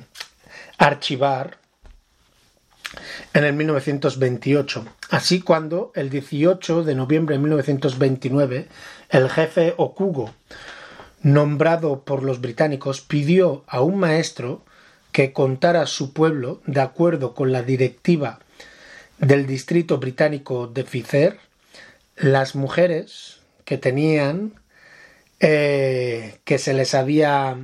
archivar 0.77 1.59
en 3.33 3.45
el 3.45 3.55
1928. 3.55 4.85
Así 5.11 5.41
cuando 5.41 5.93
el 5.95 6.11
18 6.11 6.85
de 6.85 6.95
noviembre 6.95 7.37
de 7.37 7.43
1929 7.43 8.69
el 9.11 9.31
jefe 9.31 9.75
Okugo, 9.77 10.35
nombrado 11.23 12.05
por 12.05 12.23
los 12.23 12.41
británicos, 12.41 13.01
pidió 13.01 13.65
a 13.67 13.81
un 13.81 13.99
maestro 13.99 14.65
que 15.13 15.33
contara 15.33 15.87
su 15.87 16.13
pueblo 16.13 16.61
de 16.67 16.81
acuerdo 16.81 17.35
con 17.35 17.53
la 17.53 17.63
directiva 17.63 18.41
del 19.19 19.47
distrito 19.47 19.99
británico 19.99 20.67
de 20.67 20.85
Fizer 20.85 21.39
las 22.17 22.55
mujeres 22.55 23.41
que 23.65 23.79
tenían 23.79 24.55
eh, 25.41 26.39
que 26.45 26.59
se 26.59 26.75
les 26.75 26.95
había 26.95 27.57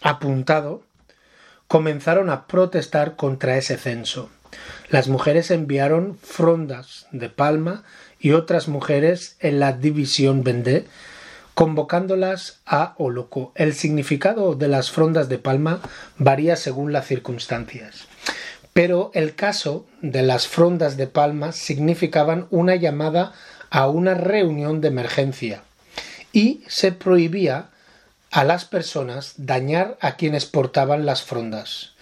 apuntado 0.00 0.82
comenzaron 1.68 2.28
a 2.28 2.46
protestar 2.46 3.16
contra 3.16 3.56
ese 3.56 3.78
censo. 3.78 4.30
Las 4.90 5.08
mujeres 5.08 5.50
enviaron 5.50 6.18
frondas 6.18 7.06
de 7.12 7.30
palma 7.30 7.84
y 8.20 8.32
otras 8.32 8.68
mujeres 8.68 9.36
en 9.40 9.58
la 9.58 9.72
división 9.72 10.44
Vendée, 10.44 10.86
convocándolas 11.54 12.60
a 12.66 12.94
Oloco. 12.98 13.52
El 13.54 13.74
significado 13.74 14.54
de 14.54 14.68
las 14.68 14.90
frondas 14.90 15.28
de 15.28 15.38
palma 15.38 15.80
varía 16.18 16.56
según 16.56 16.92
las 16.92 17.06
circunstancias. 17.06 18.06
Pero 18.72 19.10
el 19.14 19.34
caso 19.34 19.86
de 20.00 20.22
las 20.22 20.48
frondas 20.48 20.96
de 20.96 21.06
palma 21.06 21.52
significaban 21.52 22.46
una 22.50 22.74
llamada 22.74 23.32
a 23.70 23.88
una 23.88 24.14
reunión 24.14 24.80
de 24.80 24.88
emergencia 24.88 25.62
y 26.32 26.62
se 26.68 26.92
prohibía 26.92 27.68
a 28.30 28.44
las 28.44 28.64
personas 28.64 29.34
dañar 29.36 29.98
a 30.00 30.16
quienes 30.16 30.46
portaban 30.46 31.04
las 31.04 31.22
frondas. 31.22 31.92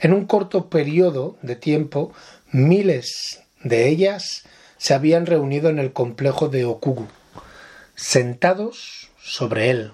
En 0.00 0.12
un 0.12 0.26
corto 0.26 0.68
periodo 0.68 1.36
de 1.42 1.54
tiempo, 1.54 2.12
miles 2.50 3.40
de 3.62 3.88
ellas 3.88 4.42
se 4.78 4.94
habían 4.94 5.26
reunido 5.26 5.70
en 5.70 5.78
el 5.78 5.92
complejo 5.92 6.48
de 6.48 6.64
Okugu, 6.64 7.06
sentados 7.96 9.10
sobre 9.18 9.70
él. 9.70 9.92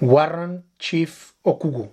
Warren 0.00 0.64
Chief 0.78 1.32
Okugu. 1.42 1.92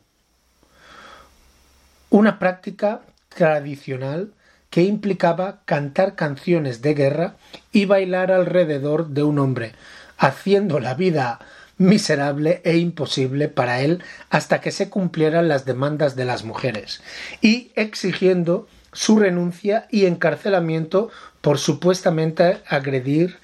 Una 2.10 2.40
práctica 2.40 3.02
tradicional 3.30 4.34
que 4.70 4.84
implicaba 4.84 5.62
cantar 5.66 6.16
canciones 6.16 6.82
de 6.82 6.94
guerra 6.94 7.36
y 7.72 7.86
bailar 7.86 8.32
alrededor 8.32 9.10
de 9.10 9.24
un 9.24 9.38
hombre, 9.38 9.74
haciendo 10.18 10.80
la 10.80 10.94
vida 10.94 11.40
miserable 11.78 12.62
e 12.64 12.78
imposible 12.78 13.50
para 13.50 13.82
él 13.82 14.04
hasta 14.30 14.62
que 14.62 14.72
se 14.72 14.90
cumplieran 14.90 15.48
las 15.48 15.66
demandas 15.66 16.16
de 16.16 16.26
las 16.26 16.46
mujeres, 16.46 17.02
y 17.42 17.72
exigiendo 17.76 18.68
su 18.94 19.20
renuncia 19.20 19.88
y 19.90 20.06
encarcelamiento 20.06 21.10
por 21.42 21.58
supuestamente 21.58 22.60
agredir 22.68 23.38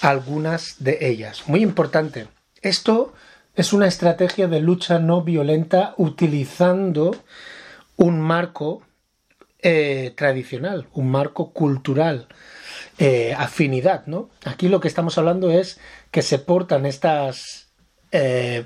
algunas 0.00 0.76
de 0.82 0.98
ellas. 1.00 1.44
Muy 1.46 1.62
importante. 1.62 2.28
Esto 2.62 3.14
es 3.54 3.72
una 3.72 3.86
estrategia 3.86 4.48
de 4.48 4.60
lucha 4.60 4.98
no 4.98 5.22
violenta 5.22 5.94
utilizando 5.96 7.16
un 7.96 8.20
marco 8.20 8.82
eh, 9.62 10.12
tradicional, 10.16 10.86
un 10.94 11.10
marco 11.10 11.52
cultural, 11.52 12.28
eh, 12.98 13.34
afinidad, 13.36 14.06
¿no? 14.06 14.30
Aquí 14.44 14.68
lo 14.68 14.80
que 14.80 14.88
estamos 14.88 15.18
hablando 15.18 15.50
es 15.50 15.78
que 16.10 16.22
se 16.22 16.38
portan 16.38 16.86
estas 16.86 17.68
eh, 18.12 18.64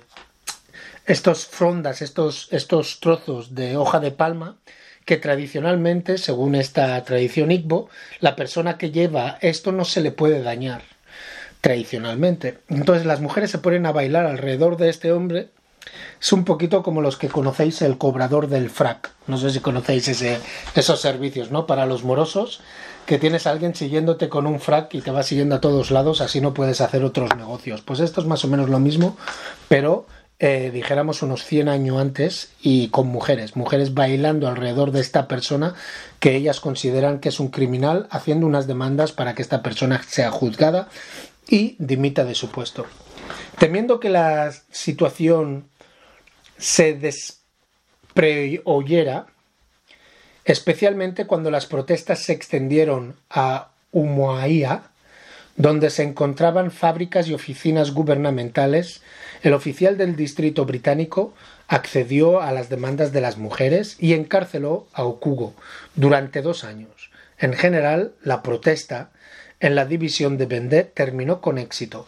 estos 1.06 1.46
frondas, 1.46 2.00
estos, 2.00 2.48
estos 2.50 3.00
trozos 3.00 3.54
de 3.54 3.76
hoja 3.76 4.00
de 4.00 4.10
palma 4.10 4.56
que 5.04 5.18
tradicionalmente, 5.18 6.16
según 6.16 6.54
esta 6.54 7.02
tradición 7.04 7.50
Igbo, 7.50 7.90
la 8.20 8.36
persona 8.36 8.78
que 8.78 8.90
lleva 8.90 9.38
esto 9.42 9.70
no 9.70 9.84
se 9.84 10.00
le 10.00 10.12
puede 10.12 10.42
dañar 10.42 10.93
tradicionalmente. 11.64 12.58
Entonces 12.68 13.06
las 13.06 13.22
mujeres 13.22 13.50
se 13.50 13.56
ponen 13.56 13.86
a 13.86 13.92
bailar 13.92 14.26
alrededor 14.26 14.76
de 14.76 14.90
este 14.90 15.12
hombre. 15.12 15.48
Es 16.20 16.30
un 16.30 16.44
poquito 16.44 16.82
como 16.82 17.00
los 17.00 17.16
que 17.16 17.28
conocéis 17.28 17.80
el 17.80 17.96
cobrador 17.96 18.48
del 18.48 18.68
frac. 18.68 19.12
No 19.26 19.38
sé 19.38 19.48
si 19.48 19.60
conocéis 19.60 20.08
ese, 20.08 20.38
esos 20.74 21.00
servicios, 21.00 21.50
¿no? 21.50 21.66
Para 21.66 21.86
los 21.86 22.04
morosos, 22.04 22.60
que 23.06 23.16
tienes 23.16 23.46
a 23.46 23.50
alguien 23.50 23.74
siguiéndote 23.74 24.28
con 24.28 24.46
un 24.46 24.60
frac 24.60 24.92
y 24.92 25.00
te 25.00 25.10
va 25.10 25.22
siguiendo 25.22 25.54
a 25.54 25.62
todos 25.62 25.90
lados, 25.90 26.20
así 26.20 26.42
no 26.42 26.52
puedes 26.52 26.82
hacer 26.82 27.02
otros 27.02 27.34
negocios. 27.34 27.80
Pues 27.80 28.00
esto 28.00 28.20
es 28.20 28.26
más 28.26 28.44
o 28.44 28.48
menos 28.48 28.68
lo 28.68 28.78
mismo, 28.78 29.16
pero 29.68 30.06
eh, 30.40 30.70
dijéramos 30.70 31.22
unos 31.22 31.44
100 31.44 31.70
años 31.70 31.98
antes 31.98 32.50
y 32.60 32.88
con 32.88 33.06
mujeres, 33.06 33.56
mujeres 33.56 33.94
bailando 33.94 34.48
alrededor 34.48 34.90
de 34.90 35.00
esta 35.00 35.28
persona 35.28 35.74
que 36.20 36.36
ellas 36.36 36.60
consideran 36.60 37.20
que 37.20 37.30
es 37.30 37.40
un 37.40 37.48
criminal, 37.48 38.06
haciendo 38.10 38.46
unas 38.46 38.66
demandas 38.66 39.12
para 39.12 39.34
que 39.34 39.40
esta 39.40 39.62
persona 39.62 40.02
sea 40.06 40.30
juzgada 40.30 40.88
y 41.48 41.76
dimita 41.78 42.24
de 42.24 42.34
su 42.34 42.50
puesto. 42.50 42.86
Temiendo 43.58 44.00
que 44.00 44.10
la 44.10 44.52
situación 44.70 45.68
se 46.58 46.92
despreoyera, 46.94 49.26
especialmente 50.44 51.26
cuando 51.26 51.50
las 51.50 51.64
protestas 51.66 52.20
se 52.20 52.32
extendieron 52.32 53.16
a 53.30 53.70
Umuahia, 53.92 54.90
donde 55.56 55.90
se 55.90 56.02
encontraban 56.02 56.72
fábricas 56.72 57.28
y 57.28 57.34
oficinas 57.34 57.92
gubernamentales, 57.92 59.02
el 59.42 59.52
oficial 59.52 59.96
del 59.96 60.16
distrito 60.16 60.64
británico 60.64 61.32
accedió 61.68 62.40
a 62.40 62.50
las 62.52 62.68
demandas 62.68 63.12
de 63.12 63.20
las 63.20 63.38
mujeres 63.38 63.96
y 64.00 64.14
encarceló 64.14 64.88
a 64.92 65.04
Okugo 65.04 65.54
durante 65.94 66.42
dos 66.42 66.64
años. 66.64 67.12
En 67.38 67.52
general, 67.52 68.14
la 68.22 68.42
protesta 68.42 69.10
en 69.64 69.74
la 69.74 69.86
división 69.86 70.36
de 70.36 70.44
Vendée 70.44 70.84
terminó 70.84 71.40
con 71.40 71.56
éxito, 71.56 72.06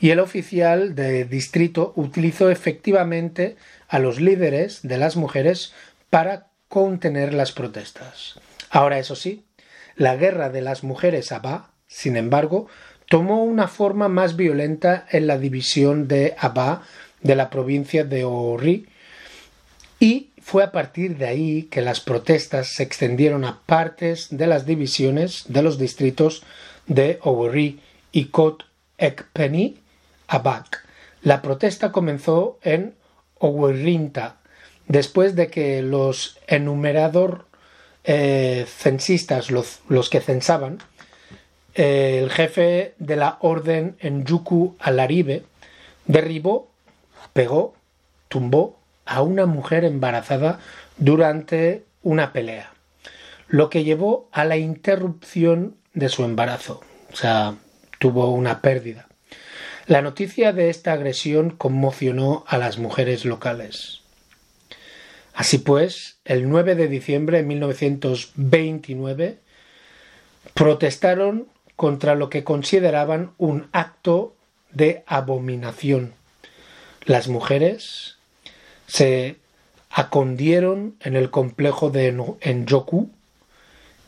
y 0.00 0.10
el 0.10 0.18
oficial 0.18 0.96
de 0.96 1.24
distrito 1.24 1.92
utilizó 1.94 2.50
efectivamente 2.50 3.54
a 3.86 4.00
los 4.00 4.20
líderes 4.20 4.80
de 4.82 4.98
las 4.98 5.14
mujeres 5.14 5.72
para 6.10 6.48
contener 6.68 7.32
las 7.32 7.52
protestas. 7.52 8.40
Ahora, 8.70 8.98
eso 8.98 9.14
sí, 9.14 9.44
la 9.94 10.16
guerra 10.16 10.50
de 10.50 10.62
las 10.62 10.82
mujeres 10.82 11.30
Abba, 11.30 11.70
sin 11.86 12.16
embargo, 12.16 12.66
tomó 13.08 13.44
una 13.44 13.68
forma 13.68 14.08
más 14.08 14.34
violenta 14.34 15.06
en 15.12 15.28
la 15.28 15.38
división 15.38 16.08
de 16.08 16.34
Abba 16.36 16.82
de 17.22 17.36
la 17.36 17.50
provincia 17.50 18.02
de 18.02 18.24
Ori 18.24 18.88
y 20.00 20.30
fue 20.42 20.64
a 20.64 20.72
partir 20.72 21.18
de 21.18 21.26
ahí 21.26 21.62
que 21.70 21.82
las 21.82 22.00
protestas 22.00 22.74
se 22.74 22.82
extendieron 22.82 23.44
a 23.44 23.60
partes 23.64 24.26
de 24.30 24.48
las 24.48 24.66
divisiones 24.66 25.44
de 25.46 25.62
los 25.62 25.78
distritos 25.78 26.42
de 26.86 27.18
Ori 27.22 27.80
y 28.12 28.26
Kot 28.26 28.64
Ekpeni 28.98 29.78
Abak. 30.28 30.86
La 31.22 31.42
protesta 31.42 31.92
comenzó 31.92 32.58
en 32.62 32.94
Owerinta, 33.38 34.36
después 34.88 35.34
de 35.34 35.48
que 35.48 35.82
los 35.82 36.38
enumerador 36.46 37.46
eh, 38.04 38.66
censistas, 38.68 39.50
los, 39.50 40.10
que 40.10 40.20
censaban, 40.20 40.78
eh, 41.74 42.20
el 42.22 42.30
jefe 42.30 42.94
de 42.98 43.16
la 43.16 43.38
orden 43.40 43.96
en 43.98 44.24
Yuku 44.24 44.76
Alaribe 44.78 45.42
derribó, 46.06 46.70
pegó, 47.32 47.74
tumbó 48.28 48.78
a 49.04 49.22
una 49.22 49.46
mujer 49.46 49.84
embarazada 49.84 50.60
durante 50.96 51.84
una 52.02 52.32
pelea, 52.32 52.72
lo 53.48 53.70
que 53.70 53.84
llevó 53.84 54.28
a 54.32 54.44
la 54.44 54.56
interrupción 54.56 55.76
de 55.96 56.08
su 56.08 56.22
embarazo, 56.24 56.80
o 57.12 57.16
sea, 57.16 57.56
tuvo 57.98 58.30
una 58.30 58.60
pérdida. 58.60 59.08
La 59.86 60.02
noticia 60.02 60.52
de 60.52 60.68
esta 60.68 60.92
agresión 60.92 61.50
conmocionó 61.50 62.44
a 62.46 62.58
las 62.58 62.78
mujeres 62.78 63.24
locales. 63.24 64.02
Así 65.32 65.58
pues, 65.58 66.18
el 66.24 66.48
9 66.48 66.74
de 66.74 66.88
diciembre 66.88 67.38
de 67.38 67.44
1929 67.44 69.38
protestaron 70.52 71.48
contra 71.76 72.14
lo 72.14 72.28
que 72.30 72.44
consideraban 72.44 73.32
un 73.38 73.68
acto 73.72 74.34
de 74.72 75.02
abominación. 75.06 76.12
Las 77.06 77.28
mujeres 77.28 78.16
se 78.86 79.36
acondieron 79.90 80.96
en 81.00 81.16
el 81.16 81.30
complejo 81.30 81.88
de 81.88 82.08
Enjoku 82.40 83.10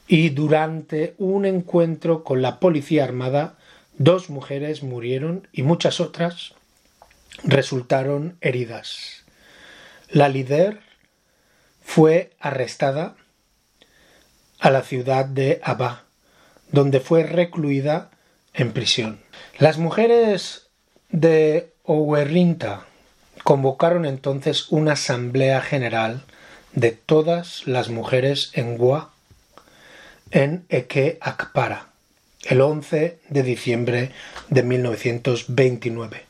y 0.08 0.30
durante 0.30 1.14
un 1.18 1.44
encuentro 1.44 2.24
con 2.24 2.40
la 2.40 2.58
policía 2.58 3.04
armada 3.04 3.58
dos 3.98 4.30
mujeres 4.30 4.82
murieron 4.82 5.46
y 5.52 5.62
muchas 5.62 6.00
otras 6.00 6.54
resultaron 7.44 8.38
heridas. 8.40 9.24
La 10.08 10.30
líder 10.30 10.80
fue 11.82 12.30
arrestada 12.40 13.16
a 14.58 14.70
la 14.70 14.82
ciudad 14.82 15.26
de 15.26 15.60
Abba, 15.62 16.04
donde 16.72 17.00
fue 17.00 17.22
recluida 17.22 18.10
en 18.54 18.72
prisión. 18.72 19.20
Las 19.58 19.76
mujeres 19.76 20.68
de 21.10 21.72
Ouerrinta 21.84 22.86
convocaron 23.44 24.06
entonces 24.06 24.70
una 24.70 24.92
asamblea 24.92 25.60
general 25.60 26.24
de 26.72 26.92
todas 26.92 27.66
las 27.66 27.90
mujeres 27.90 28.50
en 28.54 28.78
Gua 28.78 29.12
en 30.30 30.64
Eke 30.68 31.18
Akpara 31.20 31.88
el 32.44 32.60
11 32.60 33.18
de 33.28 33.42
diciembre 33.42 34.12
de 34.48 34.62
1929 34.62 36.24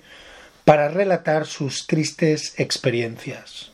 para 0.64 0.88
relatar 0.88 1.46
sus 1.46 1.86
tristes 1.86 2.54
experiencias. 2.58 3.70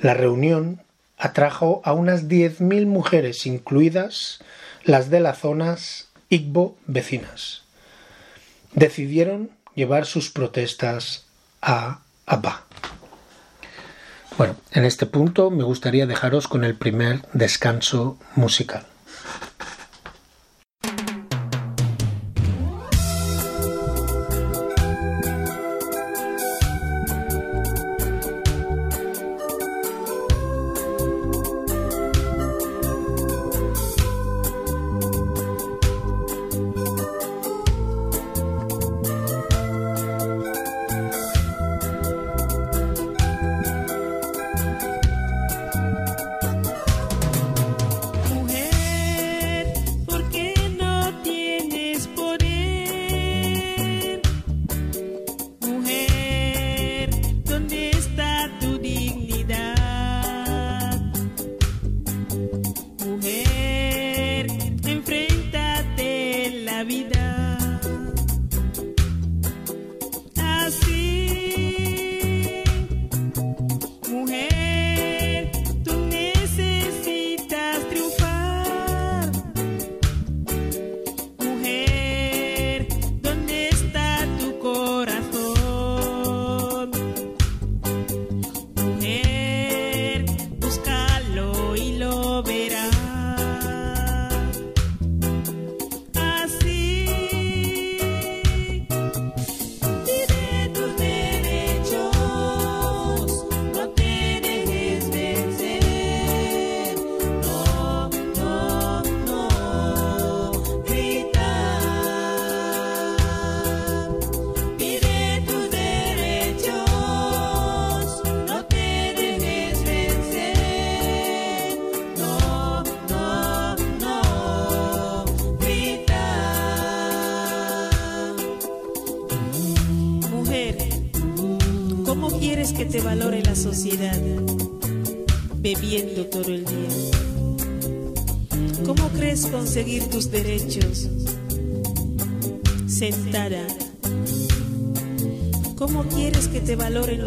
La 0.00 0.14
reunión 0.14 0.80
atrajo 1.18 1.82
a 1.84 1.92
unas 1.92 2.28
10.000 2.28 2.86
mujeres, 2.86 3.44
incluidas 3.46 4.38
las 4.84 5.10
de 5.10 5.20
las 5.20 5.38
zonas 5.38 6.08
Igbo 6.28 6.76
vecinas. 6.86 7.62
Decidieron 8.74 9.50
llevar 9.74 10.06
sus 10.06 10.30
protestas 10.30 11.26
a 11.60 12.02
Abba. 12.26 12.64
Bueno, 14.36 14.56
en 14.70 14.84
este 14.84 15.06
punto 15.06 15.50
me 15.50 15.64
gustaría 15.64 16.06
dejaros 16.06 16.46
con 16.46 16.62
el 16.62 16.76
primer 16.76 17.22
descanso 17.32 18.18
musical. 18.36 18.86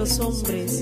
Los 0.02 0.20
hombres 0.20 0.81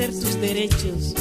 conocer 0.00 0.10
tus 0.10 0.40
derechos. 0.40 1.19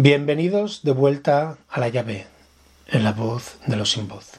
Bienvenidos 0.00 0.84
de 0.84 0.92
vuelta 0.92 1.58
a 1.68 1.80
la 1.80 1.88
llave, 1.88 2.28
en 2.86 3.02
la 3.02 3.10
voz 3.10 3.58
de 3.66 3.74
los 3.74 3.90
sin 3.90 4.06
voz. 4.06 4.38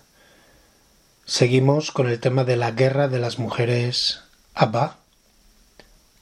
Seguimos 1.26 1.92
con 1.92 2.08
el 2.08 2.22
tema 2.22 2.46
de 2.46 2.56
la 2.56 2.72
guerra 2.72 3.10
de 3.10 3.20
las 3.20 3.40
mujeres 3.40 4.22
ABBA 4.54 4.96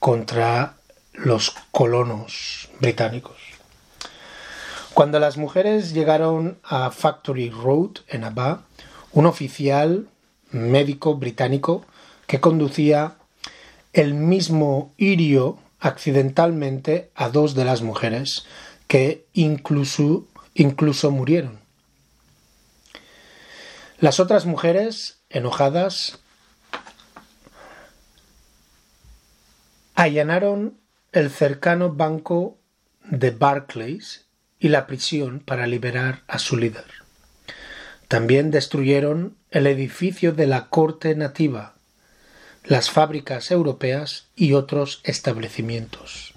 contra 0.00 0.74
los 1.12 1.54
colonos 1.70 2.68
británicos. 2.80 3.36
Cuando 4.92 5.20
las 5.20 5.36
mujeres 5.36 5.92
llegaron 5.92 6.58
a 6.64 6.90
Factory 6.90 7.48
Road 7.48 8.00
en 8.08 8.24
ABBA, 8.24 8.62
un 9.12 9.26
oficial 9.26 10.08
médico 10.50 11.14
británico 11.14 11.84
que 12.26 12.40
conducía 12.40 13.14
el 13.92 14.14
mismo 14.14 14.92
hirió 14.96 15.58
accidentalmente 15.78 17.12
a 17.14 17.28
dos 17.28 17.54
de 17.54 17.64
las 17.64 17.82
mujeres 17.82 18.44
que 18.88 19.26
incluso, 19.34 20.26
incluso 20.54 21.10
murieron. 21.10 21.60
Las 24.00 24.18
otras 24.18 24.46
mujeres, 24.46 25.20
enojadas, 25.28 26.18
allanaron 29.94 30.78
el 31.12 31.30
cercano 31.30 31.92
banco 31.92 32.58
de 33.04 33.30
Barclays 33.30 34.26
y 34.58 34.68
la 34.68 34.86
prisión 34.86 35.40
para 35.40 35.66
liberar 35.66 36.22
a 36.26 36.38
su 36.38 36.56
líder. 36.56 36.86
También 38.06 38.50
destruyeron 38.50 39.36
el 39.50 39.66
edificio 39.66 40.32
de 40.32 40.46
la 40.46 40.68
corte 40.68 41.14
nativa, 41.14 41.74
las 42.64 42.90
fábricas 42.90 43.50
europeas 43.50 44.28
y 44.36 44.52
otros 44.52 45.00
establecimientos. 45.04 46.34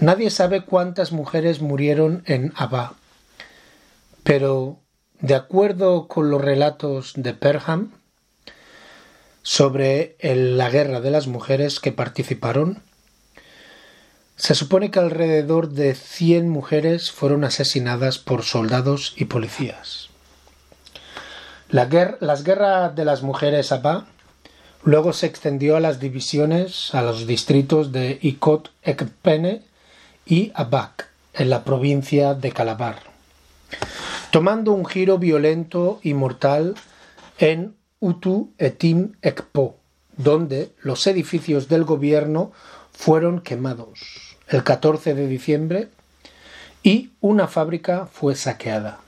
Nadie 0.00 0.30
sabe 0.30 0.64
cuántas 0.64 1.12
mujeres 1.12 1.60
murieron 1.60 2.24
en 2.26 2.52
Abba, 2.56 2.94
pero 4.24 4.80
de 5.20 5.34
acuerdo 5.34 6.08
con 6.08 6.30
los 6.30 6.42
relatos 6.42 7.12
de 7.16 7.32
Perham 7.32 7.92
sobre 9.42 10.16
la 10.20 10.68
guerra 10.70 11.00
de 11.00 11.10
las 11.10 11.28
mujeres 11.28 11.78
que 11.78 11.92
participaron, 11.92 12.82
se 14.36 14.56
supone 14.56 14.90
que 14.90 14.98
alrededor 14.98 15.70
de 15.70 15.94
100 15.94 16.48
mujeres 16.48 17.12
fueron 17.12 17.44
asesinadas 17.44 18.18
por 18.18 18.42
soldados 18.42 19.14
y 19.16 19.26
policías. 19.26 20.08
La 21.68 21.88
las 22.20 22.42
guerras 22.42 22.96
de 22.96 23.04
las 23.04 23.22
mujeres 23.22 23.70
Abba 23.70 24.06
luego 24.82 25.12
se 25.12 25.26
extendió 25.26 25.76
a 25.76 25.80
las 25.80 26.00
divisiones, 26.00 26.92
a 26.94 27.02
los 27.02 27.26
distritos 27.26 27.92
de 27.92 28.18
Ikot 28.20 28.72
Ekpene 28.82 29.62
y 30.26 30.52
Abak, 30.54 31.08
en 31.34 31.50
la 31.50 31.64
provincia 31.64 32.34
de 32.34 32.52
Calabar, 32.52 33.02
tomando 34.30 34.72
un 34.72 34.86
giro 34.86 35.18
violento 35.18 36.00
y 36.02 36.14
mortal 36.14 36.74
en 37.38 37.74
Utu 38.00 38.52
Etim 38.58 39.12
Ekpo, 39.22 39.76
donde 40.16 40.72
los 40.82 41.06
edificios 41.06 41.68
del 41.68 41.84
gobierno 41.84 42.52
fueron 42.92 43.40
quemados 43.40 44.36
el 44.48 44.62
14 44.62 45.14
de 45.14 45.26
diciembre 45.26 45.88
y 46.82 47.12
una 47.20 47.48
fábrica 47.48 48.06
fue 48.06 48.36
saqueada, 48.36 49.00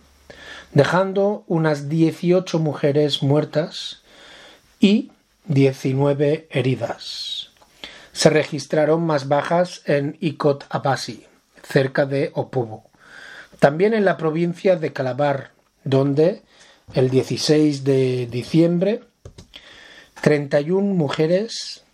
dejando 0.72 1.44
unas 1.46 1.88
18 1.88 2.58
mujeres 2.58 3.22
muertas 3.22 4.02
y 4.80 5.12
19 5.46 6.48
heridas. 6.50 7.35
Se 8.16 8.30
registraron 8.30 9.04
más 9.04 9.28
bajas 9.28 9.82
en 9.84 10.16
Ikot 10.20 10.64
Abasi, 10.70 11.26
cerca 11.62 12.06
de 12.06 12.30
Opobo. 12.32 12.88
También 13.58 13.92
en 13.92 14.06
la 14.06 14.16
provincia 14.16 14.76
de 14.76 14.94
Calabar, 14.94 15.50
donde 15.84 16.42
el 16.94 17.10
16 17.10 17.84
de 17.84 18.26
diciembre 18.26 19.02
31 20.22 20.94
mujeres 20.94 21.84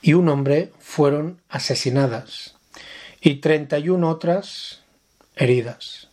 y 0.00 0.14
un 0.14 0.28
hombre 0.28 0.72
fueron 0.80 1.40
asesinadas 1.48 2.56
y 3.20 3.36
31 3.36 4.10
otras 4.10 4.82
heridas. 5.36 6.08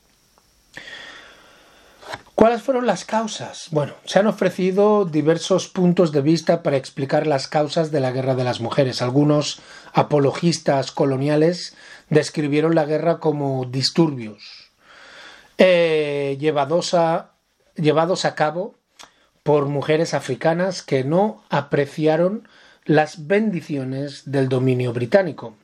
¿Cuáles 2.39 2.61
fueron 2.61 2.85
las 2.87 3.03
causas? 3.03 3.67
Bueno, 3.69 3.95
se 4.05 4.17
han 4.17 4.25
ofrecido 4.25 5.03
diversos 5.03 5.67
puntos 5.67 6.13
de 6.13 6.21
vista 6.21 6.63
para 6.63 6.77
explicar 6.77 7.27
las 7.27 7.49
causas 7.49 7.91
de 7.91 7.99
la 7.99 8.11
guerra 8.11 8.33
de 8.33 8.45
las 8.45 8.61
mujeres. 8.61 9.01
Algunos 9.01 9.59
apologistas 9.91 10.93
coloniales 10.93 11.75
describieron 12.09 12.75
la 12.75 12.85
guerra 12.85 13.19
como 13.19 13.65
disturbios 13.65 14.71
eh, 15.57 16.37
llevados, 16.39 16.93
a, 16.93 17.33
llevados 17.75 18.23
a 18.23 18.35
cabo 18.35 18.75
por 19.43 19.65
mujeres 19.65 20.13
africanas 20.13 20.81
que 20.81 21.03
no 21.03 21.43
apreciaron 21.49 22.47
las 22.85 23.27
bendiciones 23.27 24.31
del 24.31 24.47
dominio 24.47 24.93
británico. 24.93 25.57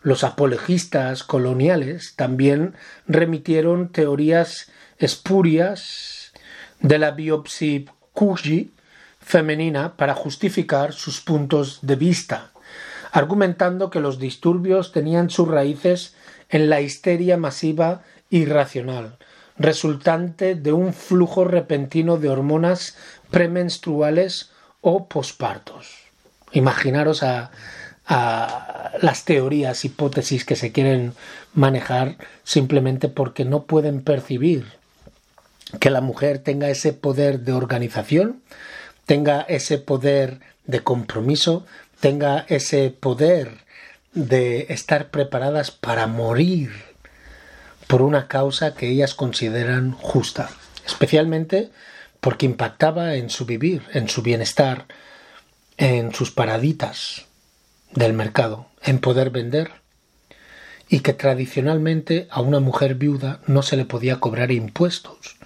Los 0.00 0.22
apologistas 0.22 1.24
coloniales 1.24 2.14
también 2.14 2.76
remitieron 3.08 3.88
teorías 3.88 4.70
espurias 4.96 6.19
de 6.80 6.98
la 6.98 7.10
biopsicuji 7.12 8.72
femenina 9.20 9.96
para 9.96 10.14
justificar 10.14 10.92
sus 10.92 11.20
puntos 11.20 11.80
de 11.82 11.96
vista, 11.96 12.50
argumentando 13.12 13.90
que 13.90 14.00
los 14.00 14.18
disturbios 14.18 14.92
tenían 14.92 15.30
sus 15.30 15.48
raíces 15.48 16.14
en 16.48 16.70
la 16.70 16.80
histeria 16.80 17.36
masiva 17.36 18.02
irracional, 18.30 19.18
resultante 19.58 20.54
de 20.54 20.72
un 20.72 20.92
flujo 20.94 21.44
repentino 21.44 22.16
de 22.16 22.28
hormonas 22.28 22.96
premenstruales 23.30 24.50
o 24.80 25.06
pospartos. 25.06 25.98
Imaginaros 26.52 27.22
a, 27.22 27.50
a 28.06 28.92
las 29.02 29.24
teorías, 29.24 29.84
hipótesis 29.84 30.44
que 30.44 30.56
se 30.56 30.72
quieren 30.72 31.12
manejar 31.54 32.16
simplemente 32.42 33.08
porque 33.08 33.44
no 33.44 33.64
pueden 33.64 34.02
percibir 34.02 34.79
que 35.78 35.90
la 35.90 36.00
mujer 36.00 36.38
tenga 36.38 36.68
ese 36.68 36.92
poder 36.92 37.40
de 37.40 37.52
organización, 37.52 38.42
tenga 39.06 39.42
ese 39.42 39.78
poder 39.78 40.40
de 40.66 40.80
compromiso, 40.80 41.66
tenga 42.00 42.44
ese 42.48 42.90
poder 42.90 43.58
de 44.12 44.66
estar 44.70 45.10
preparadas 45.10 45.70
para 45.70 46.06
morir 46.06 46.70
por 47.86 48.02
una 48.02 48.28
causa 48.28 48.74
que 48.74 48.88
ellas 48.88 49.14
consideran 49.14 49.92
justa, 49.92 50.50
especialmente 50.86 51.70
porque 52.20 52.46
impactaba 52.46 53.14
en 53.14 53.30
su 53.30 53.46
vivir, 53.46 53.82
en 53.92 54.08
su 54.08 54.22
bienestar, 54.22 54.86
en 55.76 56.12
sus 56.14 56.30
paraditas, 56.30 57.26
del 57.92 58.12
mercado 58.12 58.66
en 58.82 58.98
poder 58.98 59.30
vender 59.30 59.72
y 60.88 61.00
que 61.00 61.12
tradicionalmente 61.12 62.26
a 62.30 62.40
una 62.40 62.60
mujer 62.60 62.94
viuda 62.94 63.40
no 63.46 63.62
se 63.62 63.76
le 63.76 63.84
podía 63.84 64.20
cobrar 64.20 64.50
impuestos. 64.50 65.36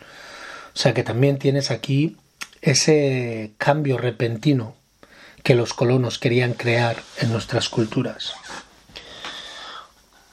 O 0.75 0.79
sea 0.79 0.95
que 0.95 1.05
también 1.05 1.39
tienes 1.39 1.71
aquí 1.71 2.17
ese 2.61 3.53
cambio 3.59 3.99
repentino 3.99 4.75
que 5.43 5.55
los 5.55 5.75
colonos 5.75 6.19
querían 6.19 6.55
crear 6.55 6.97
en 7.21 7.31
nuestras 7.31 7.69
culturas. 7.69 8.33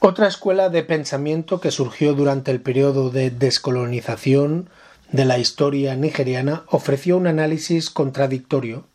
Otra 0.00 0.26
escuela 0.26 0.68
de 0.68 0.82
pensamiento 0.82 1.60
que 1.60 1.70
surgió 1.70 2.14
durante 2.14 2.50
el 2.50 2.60
periodo 2.60 3.10
de 3.10 3.30
descolonización 3.30 4.68
de 5.12 5.26
la 5.26 5.38
historia 5.38 5.94
nigeriana 5.94 6.64
ofreció 6.66 7.18
un 7.18 7.28
análisis 7.28 7.90
contradictorio 7.90 8.86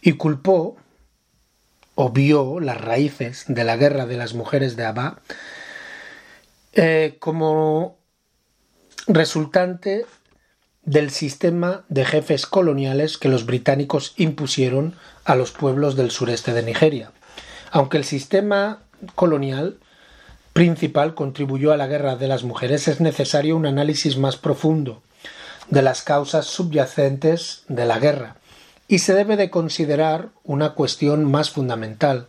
y 0.00 0.12
culpó 0.12 0.76
o 1.96 2.10
vio 2.10 2.60
las 2.60 2.80
raíces 2.80 3.46
de 3.48 3.64
la 3.64 3.76
guerra 3.76 4.06
de 4.06 4.16
las 4.16 4.34
mujeres 4.34 4.76
de 4.76 4.84
Abba 4.84 5.18
eh, 6.74 7.16
como 7.18 7.96
resultante 9.06 10.04
del 10.84 11.10
sistema 11.10 11.84
de 11.88 12.04
jefes 12.04 12.46
coloniales 12.46 13.18
que 13.18 13.28
los 13.28 13.46
británicos 13.46 14.12
impusieron 14.16 14.94
a 15.24 15.34
los 15.34 15.52
pueblos 15.52 15.96
del 15.96 16.10
sureste 16.10 16.52
de 16.52 16.62
Nigeria. 16.62 17.12
Aunque 17.70 17.96
el 17.96 18.04
sistema 18.04 18.80
colonial 19.14 19.78
principal 20.52 21.14
contribuyó 21.14 21.72
a 21.72 21.76
la 21.76 21.86
guerra 21.86 22.16
de 22.16 22.28
las 22.28 22.44
mujeres, 22.44 22.86
es 22.88 23.00
necesario 23.00 23.56
un 23.56 23.66
análisis 23.66 24.16
más 24.16 24.36
profundo 24.36 25.02
de 25.70 25.82
las 25.82 26.02
causas 26.02 26.46
subyacentes 26.46 27.64
de 27.68 27.86
la 27.86 27.98
guerra 27.98 28.36
y 28.86 28.98
se 28.98 29.14
debe 29.14 29.36
de 29.36 29.50
considerar 29.50 30.28
una 30.44 30.74
cuestión 30.74 31.24
más 31.24 31.50
fundamental, 31.50 32.28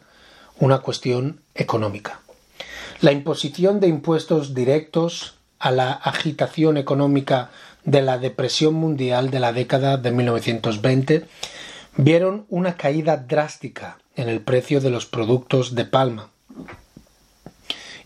una 0.60 0.80
cuestión 0.80 1.42
económica. 1.54 2.22
La 3.02 3.12
imposición 3.12 3.80
de 3.80 3.88
impuestos 3.88 4.54
directos 4.54 5.36
a 5.60 5.72
la 5.72 5.92
agitación 5.92 6.78
económica 6.78 7.50
de 7.86 8.02
la 8.02 8.18
depresión 8.18 8.74
mundial 8.74 9.30
de 9.30 9.40
la 9.40 9.54
década 9.54 9.98
de 9.98 10.12
1920 10.12 11.26
vieron 11.98 12.46
una 12.50 12.76
caída 12.76 13.18
drástica 13.18 14.00
en 14.16 14.28
el 14.28 14.42
precio 14.42 14.82
de 14.82 14.90
los 14.90 15.06
productos 15.06 15.76
de 15.76 15.86
palma 15.86 16.32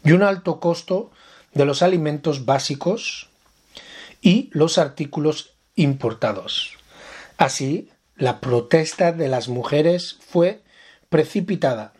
y 0.04 0.12
un 0.12 0.24
alto 0.24 0.60
costo 0.60 1.12
de 1.54 1.65
los 1.65 1.82
alimentos 1.82 2.46
básicos 2.46 3.30
y 4.22 4.50
los 4.52 4.78
artículos 4.78 5.54
importados. 5.76 6.78
Así, 7.38 7.89
la 8.15 8.39
protesta 8.42 9.12
de 9.12 9.30
las 9.30 9.48
mujeres 9.48 10.18
fue 10.20 10.62
precipitada, 11.10 11.94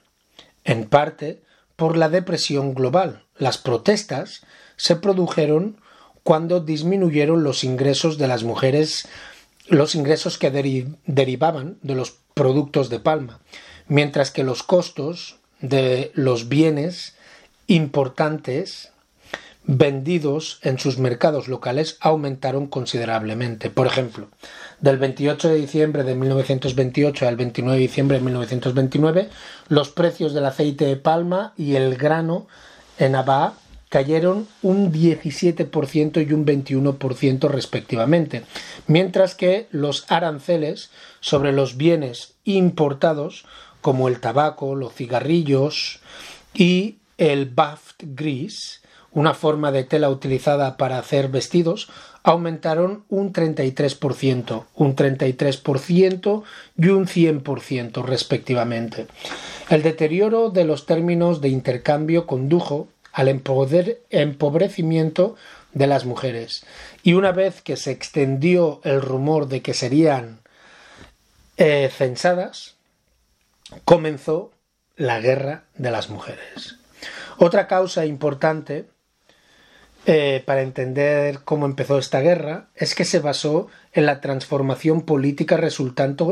en 0.66 0.88
parte 0.88 1.42
por 1.76 1.98
la 1.98 2.10
depresión 2.10 2.74
global. 2.74 3.24
Las 3.38 3.58
protestas 3.58 4.42
se 4.76 4.98
produjeron 4.98 5.80
cuando 6.24 6.60
disminuyeron 6.60 7.44
los 7.44 7.64
ingresos 7.64 8.18
de 8.18 8.28
las 8.28 8.44
mujeres, 8.44 9.08
los 9.68 9.96
ingresos 9.96 10.38
que 10.38 10.52
derivaban 10.52 11.78
de 11.82 11.96
los 11.96 12.18
productos 12.34 12.90
de 12.90 13.00
palma, 13.00 13.40
mientras 13.88 14.32
que 14.32 14.44
los 14.44 14.64
costos 14.64 15.38
de 15.62 16.12
los 16.14 16.48
bienes 16.50 17.16
importantes 17.68 18.92
vendidos 19.72 20.60
en 20.64 20.80
sus 20.80 20.98
mercados 20.98 21.48
locales 21.48 21.98
aumentaron 22.00 22.66
considerablemente. 22.66 23.70
Por 23.70 23.86
ejemplo, 23.86 24.30
del 24.82 24.98
28 24.98 25.50
de 25.50 25.56
diciembre 25.56 26.04
de 26.04 26.16
1928 26.16 27.28
al 27.28 27.36
29 27.36 27.78
de 27.78 27.82
diciembre 27.82 28.18
de 28.18 28.24
1929, 28.24 29.30
los 29.68 29.90
precios 29.90 30.34
del 30.34 30.46
aceite 30.46 30.86
de 30.86 30.96
palma 30.96 31.54
y 31.56 31.76
el 31.76 31.98
grano 31.98 32.48
en 32.98 33.16
Abá 33.16 33.54
cayeron 33.90 34.48
un 34.62 34.92
17% 34.94 36.28
y 36.28 36.34
un 36.34 36.46
21% 36.46 37.50
respectivamente, 37.50 38.44
mientras 38.88 39.36
que 39.36 39.68
los 39.72 40.06
aranceles 40.10 40.92
sobre 41.20 41.52
los 41.52 41.76
bienes 41.76 42.36
importados 42.44 43.46
como 43.82 44.08
el 44.08 44.20
tabaco, 44.20 44.76
los 44.76 44.94
cigarrillos 44.94 46.00
y 46.54 46.98
el 47.18 47.48
baft 47.48 48.04
gris 48.04 48.82
una 49.12 49.34
forma 49.34 49.72
de 49.72 49.84
tela 49.84 50.10
utilizada 50.10 50.78
para 50.78 51.00
hacer 51.00 51.30
vestidos, 51.30 51.90
aumentaron 52.24 53.06
un 53.10 53.34
33%, 53.34 54.66
un 54.76 54.96
33% 54.96 56.44
y 56.78 56.88
un 56.90 57.08
100% 57.08 58.06
respectivamente. 58.06 59.08
El 59.70 59.84
deterioro 59.84 60.50
de 60.50 60.66
los 60.66 60.86
términos 60.86 61.42
de 61.42 61.50
intercambio 61.50 62.28
condujo 62.28 62.88
al 63.12 63.28
empobrecimiento 63.28 65.36
de 65.74 65.88
las 65.88 66.06
mujeres. 66.06 66.66
Y 67.04 67.14
una 67.14 67.32
vez 67.32 67.62
que 67.62 67.78
se 67.78 67.92
extendió 67.92 68.82
el 68.84 69.02
rumor 69.02 69.48
de 69.48 69.62
que 69.62 69.74
serían 69.74 70.40
eh, 71.58 71.90
censadas, 71.96 72.76
comenzó 73.86 74.52
la 74.96 75.20
guerra 75.20 75.64
de 75.76 75.92
las 75.92 76.10
mujeres. 76.10 76.78
Otra 77.38 77.68
causa 77.68 78.06
importante 78.06 78.88
eh, 80.06 80.44
para 80.46 80.62
entender 80.62 81.40
cómo 81.46 81.66
empezó 81.66 82.00
esta 82.00 82.22
guerra 82.22 82.68
es 82.76 82.96
que 82.96 83.06
se 83.06 83.20
basó 83.20 83.68
en 83.94 84.06
la 84.06 84.22
transformación 84.22 85.02
política 85.02 85.58
resultante 85.58 86.26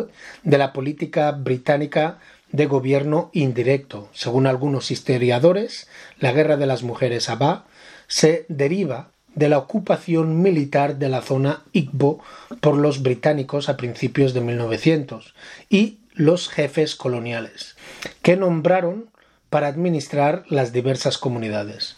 de 0.44 0.58
la 0.58 0.74
política 0.74 1.32
británica 1.32 2.20
de 2.52 2.66
gobierno 2.66 3.30
indirecto. 3.34 4.10
Según 4.14 4.48
algunos 4.48 4.92
historiadores, 4.92 5.88
la 6.20 6.32
guerra 6.32 6.58
de 6.58 6.66
las 6.66 6.84
mujeres 6.84 7.30
Abba 7.30 7.66
se 8.08 8.46
deriva 8.50 9.12
de 9.36 9.50
la 9.50 9.60
ocupación 9.60 10.42
militar 10.42 10.98
de 10.98 11.10
la 11.10 11.22
zona 11.22 11.64
Igbo 11.72 12.24
por 12.60 12.76
los 12.76 13.04
británicos 13.04 13.70
a 13.70 13.78
principios 13.78 14.34
de 14.34 14.42
1900 14.42 15.36
y 15.70 16.00
los 16.14 16.50
jefes 16.50 16.96
coloniales, 16.96 17.76
que 18.24 18.36
nombraron 18.36 19.10
para 19.52 19.68
administrar 19.68 20.44
las 20.50 20.74
diversas 20.74 21.20
comunidades. 21.20 21.98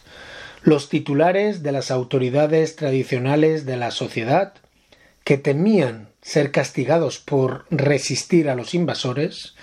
Los 0.62 0.90
titulares 0.90 1.62
de 1.62 1.72
las 1.72 1.90
autoridades 1.90 2.76
tradicionales 2.76 3.64
de 3.64 3.76
la 3.78 3.90
sociedad, 3.90 4.52
que 5.24 5.38
temían 5.38 6.08
ser 6.20 6.50
castigados 6.50 7.18
por 7.18 7.64
resistir 7.70 8.50
a 8.50 8.54
los 8.54 8.74
invasores, 8.74 9.54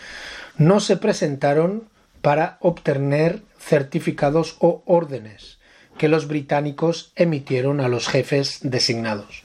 no 0.57 0.79
se 0.79 0.97
presentaron 0.97 1.87
para 2.21 2.57
obtener 2.61 3.41
certificados 3.59 4.57
o 4.59 4.83
órdenes 4.85 5.59
que 5.97 6.07
los 6.07 6.27
británicos 6.27 7.11
emitieron 7.15 7.79
a 7.79 7.87
los 7.87 8.07
jefes 8.07 8.59
designados. 8.61 9.43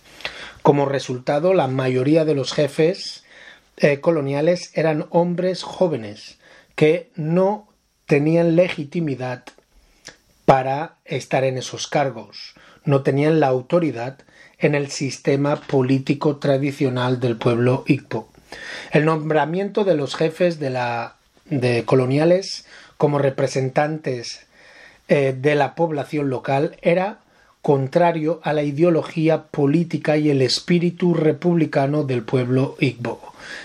Como 0.63 0.87
resultado, 0.87 1.55
la 1.55 1.67
mayoría 1.67 2.25
de 2.25 2.35
los 2.35 2.53
jefes 2.53 3.25
eh, 3.77 4.01
coloniales 4.01 4.71
eran 4.75 5.07
hombres 5.11 5.63
jóvenes 5.63 6.39
que 6.77 7.11
no 7.15 7.69
tenían 8.07 8.57
legitimidad 8.57 9.45
para 10.45 10.97
estar 11.05 11.45
en 11.45 11.57
esos 11.57 11.87
cargos, 11.87 12.55
no 12.85 13.03
tenían 13.03 13.41
la 13.41 13.49
autoridad 13.49 14.19
en 14.59 14.75
el 14.75 14.91
sistema 14.91 15.57
político 15.57 16.37
tradicional 16.37 17.21
del 17.21 17.37
pueblo 17.37 17.85
Igbo. 17.87 18.32
El 18.91 19.05
nombramiento 19.05 19.85
de 19.85 19.95
los 19.95 20.15
jefes 20.15 20.59
de 20.59 20.71
la 20.71 21.17
de 21.47 21.85
coloniales 21.85 22.65
como 22.97 23.19
representantes 23.19 24.47
eh, 25.09 25.35
de 25.39 25.55
la 25.55 25.75
población 25.75 26.31
local 26.31 26.77
era 26.83 27.19
contrario 27.61 28.41
a 28.43 28.53
la 28.53 28.63
ideología 28.63 29.45
política 29.45 30.17
y 30.17 30.31
el 30.31 30.43
espíritu 30.43 31.15
republicano 31.15 32.03
del 32.05 32.23
pueblo 32.23 32.77
Igbo. 32.81 33.21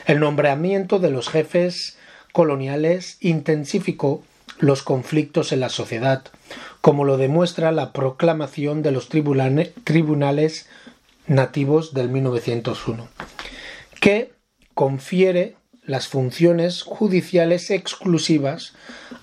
El 0.06 0.20
nombramiento 0.20 1.00
de 1.00 1.10
los 1.10 1.30
jefes 1.30 1.98
coloniales 2.32 3.18
intensificó 3.22 4.24
los 4.60 4.84
conflictos 4.84 5.52
en 5.52 5.60
la 5.60 5.70
sociedad, 5.70 6.24
como 6.82 7.06
lo 7.06 7.18
demuestra 7.18 7.72
la 7.72 7.92
proclamación 7.92 8.82
de 8.82 8.92
los 8.92 9.10
tribunales 9.10 10.68
nativos 11.28 11.94
del 11.94 12.10
1901, 12.10 13.08
que 14.00 14.32
confiere 14.78 15.58
las 15.82 16.08
funciones 16.08 16.84
judiciales 16.84 17.72
exclusivas 17.72 18.74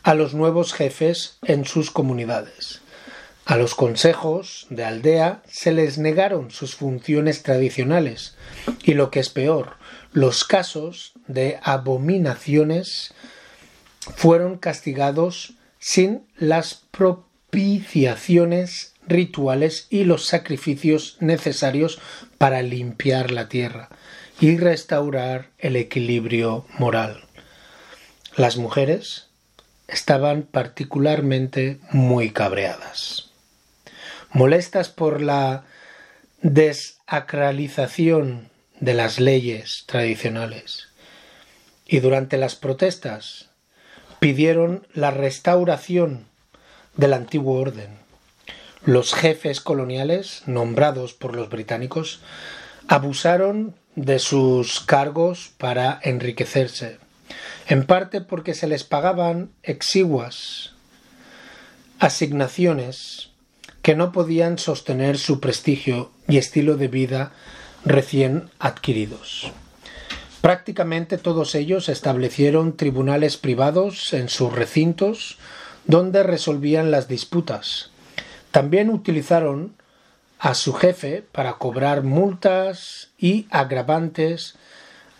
a 0.02 0.14
los 0.14 0.34
nuevos 0.34 0.72
jefes 0.72 1.38
en 1.42 1.64
sus 1.64 1.92
comunidades. 1.92 2.80
A 3.44 3.56
los 3.56 3.76
consejos 3.76 4.66
de 4.70 4.84
aldea 4.84 5.44
se 5.46 5.70
les 5.70 5.96
negaron 5.96 6.50
sus 6.50 6.74
funciones 6.74 7.44
tradicionales 7.44 8.34
y 8.82 8.94
lo 8.94 9.12
que 9.12 9.20
es 9.20 9.28
peor, 9.28 9.76
los 10.10 10.42
casos 10.42 11.12
de 11.28 11.60
abominaciones 11.62 13.14
fueron 14.16 14.58
castigados 14.58 15.54
sin 15.78 16.26
las 16.36 16.82
propiciaciones 16.90 18.94
rituales 19.06 19.86
y 19.88 20.02
los 20.02 20.26
sacrificios 20.26 21.16
necesarios 21.20 22.00
para 22.38 22.60
limpiar 22.60 23.30
la 23.30 23.48
tierra 23.48 23.88
y 24.40 24.56
restaurar 24.56 25.50
el 25.58 25.76
equilibrio 25.76 26.64
moral. 26.78 27.24
Las 28.36 28.56
mujeres 28.56 29.28
estaban 29.86 30.42
particularmente 30.42 31.78
muy 31.90 32.30
cabreadas. 32.30 33.30
Molestas 34.32 34.88
por 34.88 35.20
la 35.20 35.64
desacralización 36.42 38.50
de 38.80 38.94
las 38.94 39.20
leyes 39.20 39.84
tradicionales 39.86 40.88
y 41.86 42.00
durante 42.00 42.36
las 42.36 42.56
protestas 42.56 43.50
pidieron 44.18 44.86
la 44.92 45.10
restauración 45.10 46.26
del 46.96 47.12
antiguo 47.12 47.60
orden. 47.60 47.98
Los 48.84 49.14
jefes 49.14 49.60
coloniales, 49.60 50.42
nombrados 50.46 51.14
por 51.14 51.36
los 51.36 51.48
británicos, 51.48 52.20
abusaron 52.88 53.76
de 53.96 54.18
sus 54.18 54.80
cargos 54.80 55.52
para 55.58 56.00
enriquecerse, 56.02 56.98
en 57.68 57.86
parte 57.86 58.20
porque 58.20 58.54
se 58.54 58.66
les 58.66 58.84
pagaban 58.84 59.50
exiguas 59.62 60.72
asignaciones 61.98 63.30
que 63.82 63.94
no 63.94 64.12
podían 64.12 64.58
sostener 64.58 65.18
su 65.18 65.40
prestigio 65.40 66.10
y 66.28 66.38
estilo 66.38 66.76
de 66.76 66.88
vida 66.88 67.32
recién 67.84 68.50
adquiridos. 68.58 69.52
Prácticamente 70.40 71.16
todos 71.16 71.54
ellos 71.54 71.88
establecieron 71.88 72.76
tribunales 72.76 73.36
privados 73.36 74.12
en 74.12 74.28
sus 74.28 74.52
recintos 74.52 75.38
donde 75.86 76.22
resolvían 76.22 76.90
las 76.90 77.08
disputas. 77.08 77.90
También 78.50 78.90
utilizaron 78.90 79.74
a 80.38 80.54
su 80.54 80.74
jefe 80.74 81.24
para 81.32 81.54
cobrar 81.54 82.02
multas 82.02 83.10
y 83.24 83.46
agravantes, 83.48 84.56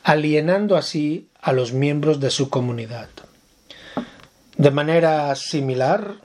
alienando 0.02 0.76
así 0.76 1.30
a 1.40 1.54
los 1.54 1.72
miembros 1.72 2.20
de 2.20 2.28
su 2.28 2.50
comunidad. 2.50 3.08
De 4.58 4.70
manera 4.70 5.34
similar, 5.36 6.16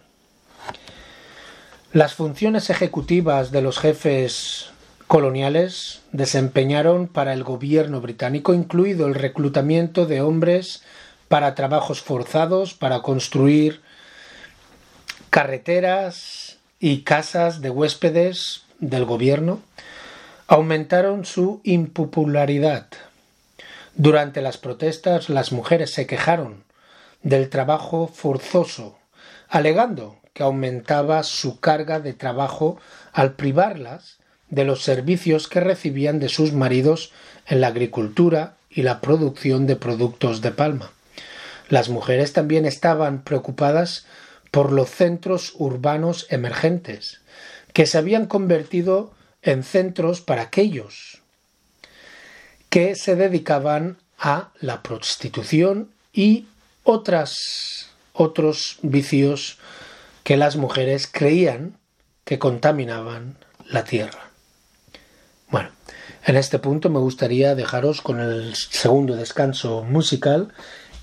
las 1.94 2.16
funciones 2.16 2.70
ejecutivas 2.70 3.52
de 3.52 3.62
los 3.62 3.80
jefes 3.80 4.72
coloniales 5.08 6.02
desempeñaron 6.12 7.08
para 7.08 7.32
el 7.32 7.46
gobierno 7.46 8.02
británico, 8.02 8.54
incluido 8.54 9.08
el 9.08 9.16
reclutamiento 9.16 10.06
de 10.06 10.20
hombres 10.20 10.84
para 11.30 11.56
trabajos 11.56 12.02
forzados, 12.02 12.74
para 12.74 13.00
construir 13.00 13.80
carreteras 15.30 16.58
y 16.78 17.04
casas 17.04 17.62
de 17.62 17.70
huéspedes 17.70 18.64
del 18.80 19.06
gobierno 19.06 19.62
aumentaron 20.50 21.26
su 21.26 21.62
impopularidad. 21.64 22.88
Durante 23.94 24.42
las 24.42 24.58
protestas 24.58 25.30
las 25.30 25.52
mujeres 25.52 25.92
se 25.92 26.08
quejaron 26.08 26.64
del 27.22 27.50
trabajo 27.50 28.08
forzoso, 28.12 28.98
alegando 29.48 30.18
que 30.34 30.42
aumentaba 30.42 31.22
su 31.22 31.60
carga 31.60 32.00
de 32.00 32.14
trabajo 32.14 32.80
al 33.14 33.34
privarlas 33.34 34.18
de 34.50 34.66
los 34.66 34.82
servicios 34.82 35.48
que 35.48 35.60
recibían 35.60 36.20
de 36.20 36.30
sus 36.30 36.52
maridos 36.52 37.12
en 37.46 37.62
la 37.62 37.68
agricultura 37.68 38.56
y 38.72 38.82
la 38.82 39.02
producción 39.02 39.68
de 39.68 39.76
productos 39.76 40.42
de 40.42 40.50
palma. 40.50 40.90
Las 41.68 41.90
mujeres 41.90 42.34
también 42.34 42.66
estaban 42.66 43.22
preocupadas 43.22 44.08
por 44.50 44.72
los 44.72 44.90
centros 44.90 45.54
urbanos 45.60 46.26
emergentes, 46.32 47.22
que 47.72 47.86
se 47.86 48.00
habían 48.00 48.26
convertido 48.26 49.12
en 49.42 49.64
centros 49.64 50.22
para 50.22 50.44
aquellos 50.44 51.22
que 52.70 52.96
se 52.96 53.16
dedicaban 53.16 53.98
a 54.18 54.50
la 54.60 54.84
prostitución 54.84 55.90
y 56.14 56.46
otras, 56.84 57.90
otros 58.14 58.78
vicios 58.82 59.58
que 60.24 60.38
las 60.38 60.56
mujeres 60.56 61.08
creían 61.12 61.78
que 62.26 62.38
contaminaban 62.38 63.38
la 63.68 63.84
tierra. 63.84 64.30
Bueno, 65.50 65.70
en 66.26 66.36
este 66.36 66.60
punto 66.60 66.90
me 66.90 67.00
gustaría 67.00 67.56
dejaros 67.56 68.02
con 68.02 68.20
el 68.20 68.56
segundo 68.56 69.16
descanso 69.16 69.84
musical 69.84 70.54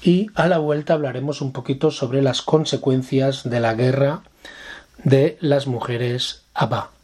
y 0.02 0.30
a 0.34 0.46
la 0.46 0.58
vuelta 0.58 0.94
hablaremos 0.94 1.40
un 1.40 1.52
poquito 1.52 1.90
sobre 1.90 2.22
las 2.22 2.42
consecuencias 2.42 3.48
de 3.48 3.60
la 3.60 3.74
guerra 3.74 4.22
de 5.02 5.36
las 5.40 5.66
mujeres 5.66 6.42
Abba. 6.54 6.95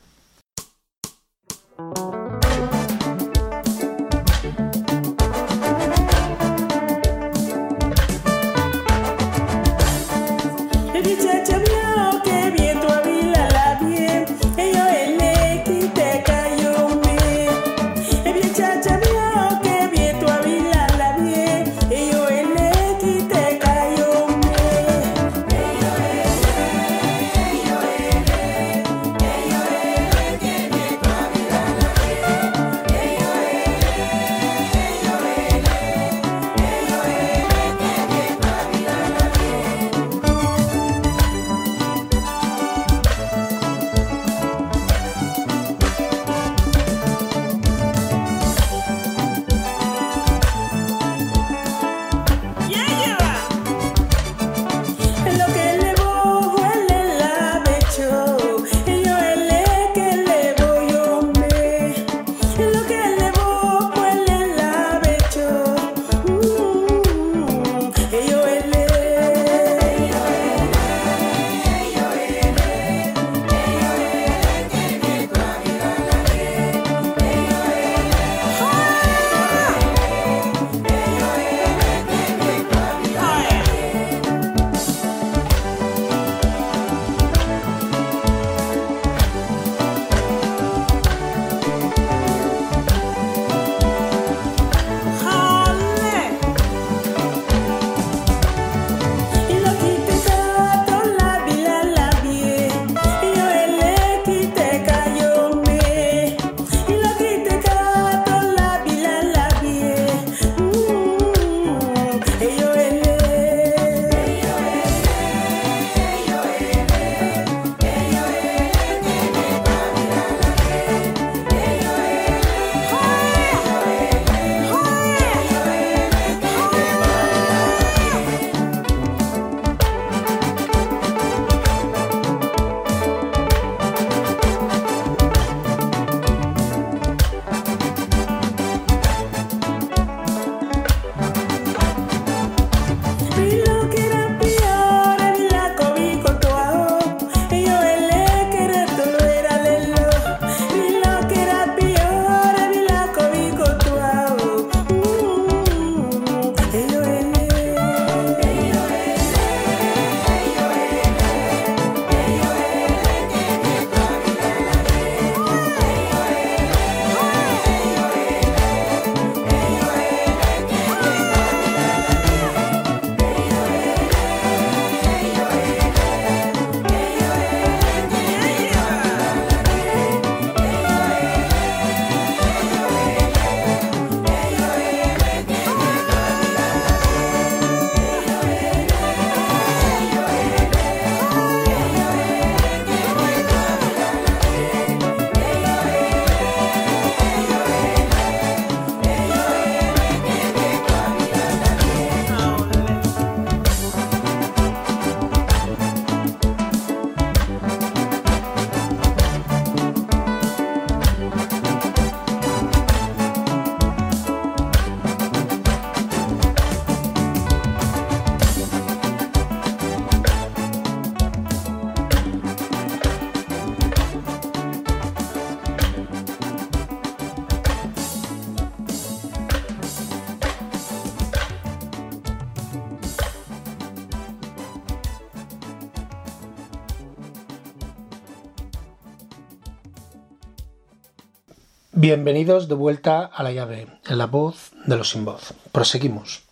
Bienvenidos 242.15 242.69
de 242.69 242.75
vuelta 242.75 243.25
a 243.25 243.43
la 243.43 243.53
llave, 243.53 243.87
en 244.07 244.19
la 244.19 244.27
voz 244.27 244.73
de 244.85 244.99
los 244.99 245.09
sin 245.09 245.25
voz. 245.25 245.55
Proseguimos. 245.73 246.43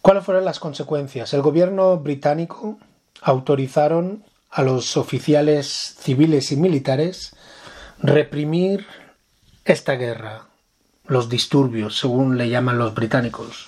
¿Cuáles 0.00 0.24
fueron 0.24 0.44
las 0.44 0.60
consecuencias? 0.60 1.34
El 1.34 1.42
gobierno 1.42 1.96
británico 1.96 2.78
autorizaron 3.22 4.22
a 4.50 4.62
los 4.62 4.96
oficiales 4.96 5.96
civiles 5.98 6.52
y 6.52 6.56
militares 6.58 7.34
reprimir 7.98 8.86
esta 9.64 9.94
guerra, 9.94 10.46
los 11.06 11.28
disturbios, 11.28 11.98
según 11.98 12.38
le 12.38 12.48
llaman 12.48 12.78
los 12.78 12.94
británicos. 12.94 13.66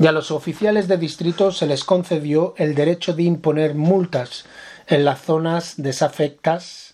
Y 0.00 0.06
a 0.06 0.12
los 0.12 0.30
oficiales 0.30 0.88
de 0.88 0.96
distrito 0.96 1.52
se 1.52 1.66
les 1.66 1.84
concedió 1.84 2.54
el 2.56 2.74
derecho 2.74 3.12
de 3.12 3.24
imponer 3.24 3.74
multas 3.74 4.46
en 4.86 5.04
las 5.04 5.20
zonas 5.20 5.74
desafectas 5.76 6.93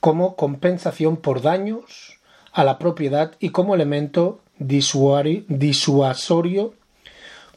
como 0.00 0.36
compensación 0.36 1.16
por 1.16 1.42
daños 1.42 2.18
a 2.52 2.64
la 2.64 2.78
propiedad 2.78 3.32
y 3.38 3.50
como 3.50 3.74
elemento 3.74 4.40
disuasorio 4.58 6.74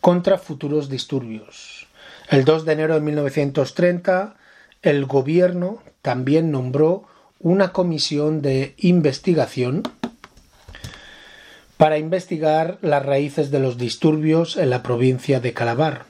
contra 0.02 0.38
futuros 0.38 0.90
disturbios. 0.90 1.88
El 2.30 2.46
2 2.46 2.66
de 2.66 2.74
enero 2.74 2.94
de 2.94 3.02
1930, 3.02 4.36
el 4.82 5.06
gobierno 5.06 5.82
también 6.02 6.52
nombró 6.52 7.06
una 7.40 7.74
comisión 7.74 8.42
de 8.42 8.76
investigación 8.78 9.84
para 11.78 11.98
investigar 11.98 12.78
las 12.82 13.06
raíces 13.06 13.52
de 13.52 13.60
los 13.60 13.78
disturbios 13.78 14.58
en 14.58 14.70
la 14.70 14.84
provincia 14.84 15.40
de 15.40 15.54
Calabar. 15.54 16.06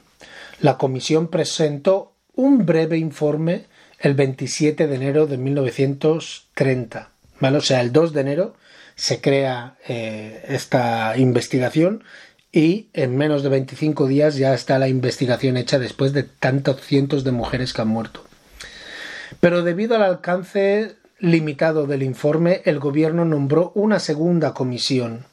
La 0.59 0.77
comisión 0.77 1.29
presentó 1.29 2.13
un 2.35 2.65
breve 2.65 2.97
informe 2.97 3.65
el 4.03 4.13
27 4.15 4.85
de 4.85 4.95
enero 4.95 5.25
de 5.27 5.37
1930. 5.37 7.09
¿vale? 7.39 7.57
O 7.57 7.61
sea, 7.61 7.81
el 7.81 7.91
2 7.91 8.13
de 8.13 8.21
enero 8.21 8.55
se 8.95 9.21
crea 9.21 9.77
eh, 9.87 10.43
esta 10.49 11.17
investigación 11.17 12.03
y 12.51 12.89
en 12.93 13.17
menos 13.17 13.41
de 13.41 13.49
25 13.49 14.07
días 14.07 14.35
ya 14.35 14.53
está 14.53 14.77
la 14.77 14.89
investigación 14.89 15.57
hecha 15.57 15.79
después 15.79 16.11
de 16.13 16.23
tantos 16.23 16.81
cientos 16.81 17.23
de 17.23 17.31
mujeres 17.31 17.73
que 17.73 17.81
han 17.81 17.87
muerto. 17.87 18.23
Pero 19.39 19.63
debido 19.63 19.95
al 19.95 20.03
alcance 20.03 20.95
limitado 21.19 21.87
del 21.87 22.03
informe, 22.03 22.61
el 22.65 22.79
gobierno 22.79 23.23
nombró 23.23 23.71
una 23.73 23.99
segunda 23.99 24.53
comisión 24.53 25.25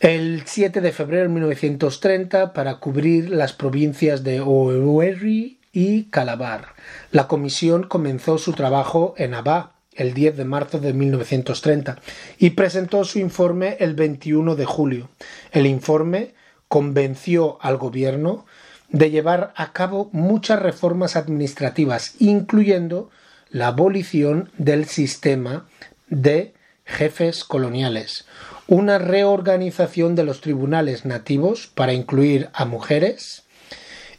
el 0.00 0.42
7 0.46 0.80
de 0.80 0.92
febrero 0.92 1.24
de 1.24 1.28
1930 1.28 2.54
para 2.54 2.76
cubrir 2.76 3.30
las 3.30 3.52
provincias 3.52 4.24
de 4.24 4.40
Owerri 4.40 5.59
y 5.72 6.04
Calabar. 6.04 6.74
La 7.10 7.28
comisión 7.28 7.84
comenzó 7.84 8.38
su 8.38 8.52
trabajo 8.52 9.14
en 9.16 9.34
Abá 9.34 9.72
el 9.94 10.14
10 10.14 10.36
de 10.36 10.44
marzo 10.44 10.78
de 10.78 10.92
1930 10.92 11.98
y 12.38 12.50
presentó 12.50 13.04
su 13.04 13.18
informe 13.18 13.76
el 13.80 13.94
21 13.94 14.56
de 14.56 14.64
julio. 14.64 15.10
El 15.52 15.66
informe 15.66 16.34
convenció 16.68 17.58
al 17.60 17.76
gobierno 17.76 18.46
de 18.88 19.10
llevar 19.10 19.52
a 19.56 19.72
cabo 19.72 20.08
muchas 20.12 20.60
reformas 20.60 21.16
administrativas, 21.16 22.14
incluyendo 22.18 23.10
la 23.50 23.68
abolición 23.68 24.50
del 24.58 24.86
sistema 24.86 25.66
de 26.08 26.54
jefes 26.84 27.44
coloniales, 27.44 28.26
una 28.66 28.98
reorganización 28.98 30.14
de 30.14 30.24
los 30.24 30.40
tribunales 30.40 31.04
nativos 31.04 31.66
para 31.66 31.92
incluir 31.92 32.48
a 32.52 32.64
mujeres 32.64 33.44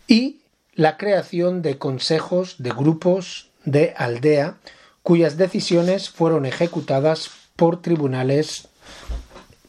y 0.08 0.41
la 0.74 0.98
creación 0.98 1.62
de 1.62 1.78
consejos 1.78 2.56
de 2.60 2.70
grupos 2.70 3.52
de 3.66 3.94
aldea 3.98 4.58
cuyas 5.04 5.38
decisiones 5.38 6.10
fueron 6.10 6.46
ejecutadas 6.46 7.30
por 7.56 7.82
tribunales 7.82 8.70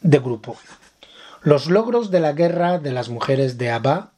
de 0.01 0.19
grupo. 0.19 0.57
Los 1.41 1.67
logros 1.67 2.11
de 2.11 2.19
la 2.19 2.31
guerra 2.31 2.79
de 2.79 2.91
las 2.91 3.09
mujeres 3.09 3.57
de 3.57 3.69
Abba 3.69 4.13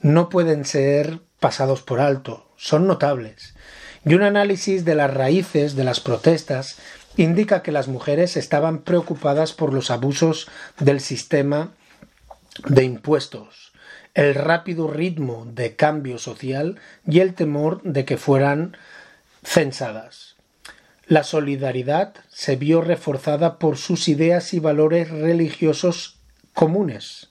no 0.00 0.28
pueden 0.28 0.64
ser 0.64 1.20
pasados 1.40 1.82
por 1.82 2.00
alto, 2.00 2.48
son 2.56 2.86
notables, 2.86 3.54
y 4.04 4.14
un 4.14 4.22
análisis 4.22 4.84
de 4.84 4.94
las 4.94 5.12
raíces 5.12 5.74
de 5.74 5.84
las 5.84 6.00
protestas 6.00 6.76
indica 7.16 7.62
que 7.62 7.72
las 7.72 7.88
mujeres 7.88 8.36
estaban 8.36 8.78
preocupadas 8.82 9.52
por 9.52 9.72
los 9.72 9.90
abusos 9.90 10.48
del 10.78 11.00
sistema 11.00 11.72
de 12.66 12.84
impuestos, 12.84 13.71
el 14.14 14.34
rápido 14.34 14.88
ritmo 14.88 15.46
de 15.46 15.76
cambio 15.76 16.18
social 16.18 16.78
y 17.06 17.20
el 17.20 17.34
temor 17.34 17.82
de 17.82 18.04
que 18.04 18.16
fueran 18.16 18.76
censadas. 19.42 20.36
La 21.06 21.24
solidaridad 21.24 22.14
se 22.28 22.56
vio 22.56 22.80
reforzada 22.80 23.58
por 23.58 23.76
sus 23.76 24.08
ideas 24.08 24.54
y 24.54 24.60
valores 24.60 25.10
religiosos 25.10 26.18
comunes 26.54 27.30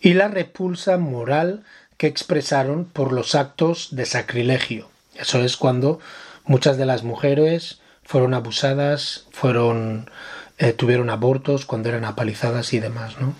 y 0.00 0.14
la 0.14 0.28
repulsa 0.28 0.98
moral 0.98 1.64
que 1.96 2.06
expresaron 2.06 2.84
por 2.84 3.12
los 3.12 3.34
actos 3.34 3.88
de 3.92 4.06
sacrilegio. 4.06 4.88
Eso 5.16 5.42
es 5.42 5.56
cuando 5.56 5.98
muchas 6.44 6.76
de 6.76 6.86
las 6.86 7.02
mujeres 7.02 7.80
fueron 8.04 8.34
abusadas, 8.34 9.26
fueron 9.32 10.10
eh, 10.58 10.72
tuvieron 10.72 11.10
abortos 11.10 11.66
cuando 11.66 11.88
eran 11.88 12.04
apalizadas 12.04 12.72
y 12.72 12.80
demás, 12.80 13.20
¿no? 13.20 13.34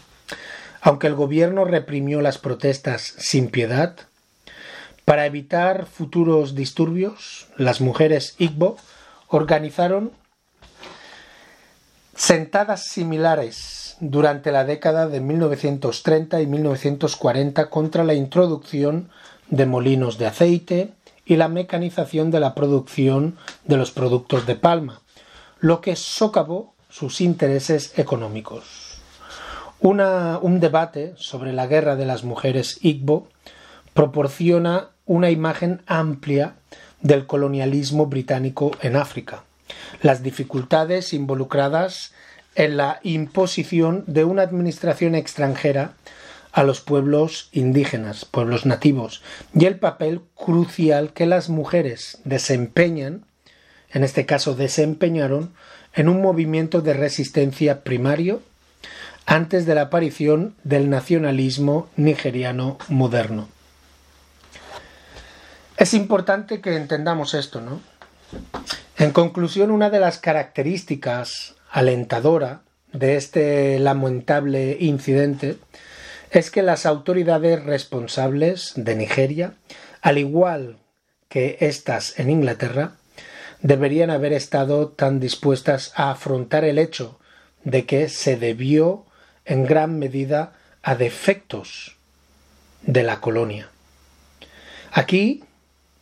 Aunque 0.80 1.06
el 1.06 1.14
gobierno 1.14 1.64
reprimió 1.64 2.20
las 2.20 2.38
protestas 2.38 3.14
sin 3.18 3.48
piedad, 3.48 3.96
para 5.04 5.26
evitar 5.26 5.86
futuros 5.86 6.54
disturbios, 6.54 7.46
las 7.56 7.80
mujeres 7.80 8.34
Igbo 8.38 8.76
organizaron 9.28 10.12
sentadas 12.14 12.84
similares 12.84 13.96
durante 14.00 14.52
la 14.52 14.64
década 14.64 15.08
de 15.08 15.20
1930 15.20 16.42
y 16.42 16.46
1940 16.46 17.70
contra 17.70 18.04
la 18.04 18.14
introducción 18.14 19.08
de 19.48 19.66
molinos 19.66 20.18
de 20.18 20.26
aceite 20.26 20.92
y 21.24 21.36
la 21.36 21.48
mecanización 21.48 22.30
de 22.30 22.40
la 22.40 22.54
producción 22.54 23.36
de 23.64 23.76
los 23.76 23.90
productos 23.90 24.46
de 24.46 24.56
palma, 24.56 25.00
lo 25.58 25.80
que 25.80 25.96
socavó 25.96 26.74
sus 26.90 27.20
intereses 27.20 27.98
económicos 27.98 28.87
un 29.80 30.60
debate 30.60 31.14
sobre 31.16 31.52
la 31.52 31.66
guerra 31.66 31.96
de 31.96 32.06
las 32.06 32.24
mujeres 32.24 32.78
Igbo 32.82 33.28
proporciona 33.94 34.90
una 35.06 35.30
imagen 35.30 35.82
amplia 35.86 36.54
del 37.00 37.26
colonialismo 37.26 38.06
británico 38.06 38.72
en 38.82 38.96
África, 38.96 39.44
las 40.02 40.22
dificultades 40.22 41.12
involucradas 41.12 42.12
en 42.54 42.76
la 42.76 42.98
imposición 43.02 44.04
de 44.06 44.24
una 44.24 44.42
administración 44.42 45.14
extranjera 45.14 45.92
a 46.52 46.64
los 46.64 46.80
pueblos 46.80 47.50
indígenas, 47.52 48.24
pueblos 48.24 48.66
nativos, 48.66 49.22
y 49.54 49.66
el 49.66 49.78
papel 49.78 50.22
crucial 50.34 51.12
que 51.12 51.26
las 51.26 51.48
mujeres 51.48 52.18
desempeñan, 52.24 53.24
en 53.92 54.02
este 54.02 54.26
caso 54.26 54.54
desempeñaron, 54.54 55.52
en 55.94 56.08
un 56.08 56.20
movimiento 56.20 56.80
de 56.80 56.94
resistencia 56.94 57.82
primario 57.84 58.42
antes 59.28 59.66
de 59.66 59.74
la 59.74 59.82
aparición 59.82 60.56
del 60.64 60.88
nacionalismo 60.88 61.90
nigeriano 61.96 62.78
moderno. 62.88 63.46
Es 65.76 65.92
importante 65.92 66.62
que 66.62 66.74
entendamos 66.74 67.34
esto, 67.34 67.60
¿no? 67.60 67.82
En 68.96 69.12
conclusión, 69.12 69.70
una 69.70 69.90
de 69.90 70.00
las 70.00 70.16
características 70.16 71.56
alentadora 71.70 72.62
de 72.94 73.16
este 73.16 73.78
lamentable 73.78 74.78
incidente 74.80 75.58
es 76.30 76.50
que 76.50 76.62
las 76.62 76.86
autoridades 76.86 77.62
responsables 77.62 78.72
de 78.76 78.96
Nigeria, 78.96 79.52
al 80.00 80.16
igual 80.16 80.78
que 81.28 81.58
estas 81.60 82.18
en 82.18 82.30
Inglaterra, 82.30 82.92
deberían 83.60 84.08
haber 84.08 84.32
estado 84.32 84.88
tan 84.88 85.20
dispuestas 85.20 85.92
a 85.96 86.12
afrontar 86.12 86.64
el 86.64 86.78
hecho 86.78 87.18
de 87.64 87.84
que 87.84 88.08
se 88.08 88.38
debió 88.38 89.04
en 89.48 89.64
gran 89.64 89.98
medida 89.98 90.52
a 90.82 90.94
defectos 90.94 91.96
de 92.82 93.02
la 93.02 93.20
colonia. 93.20 93.70
Aquí, 94.92 95.42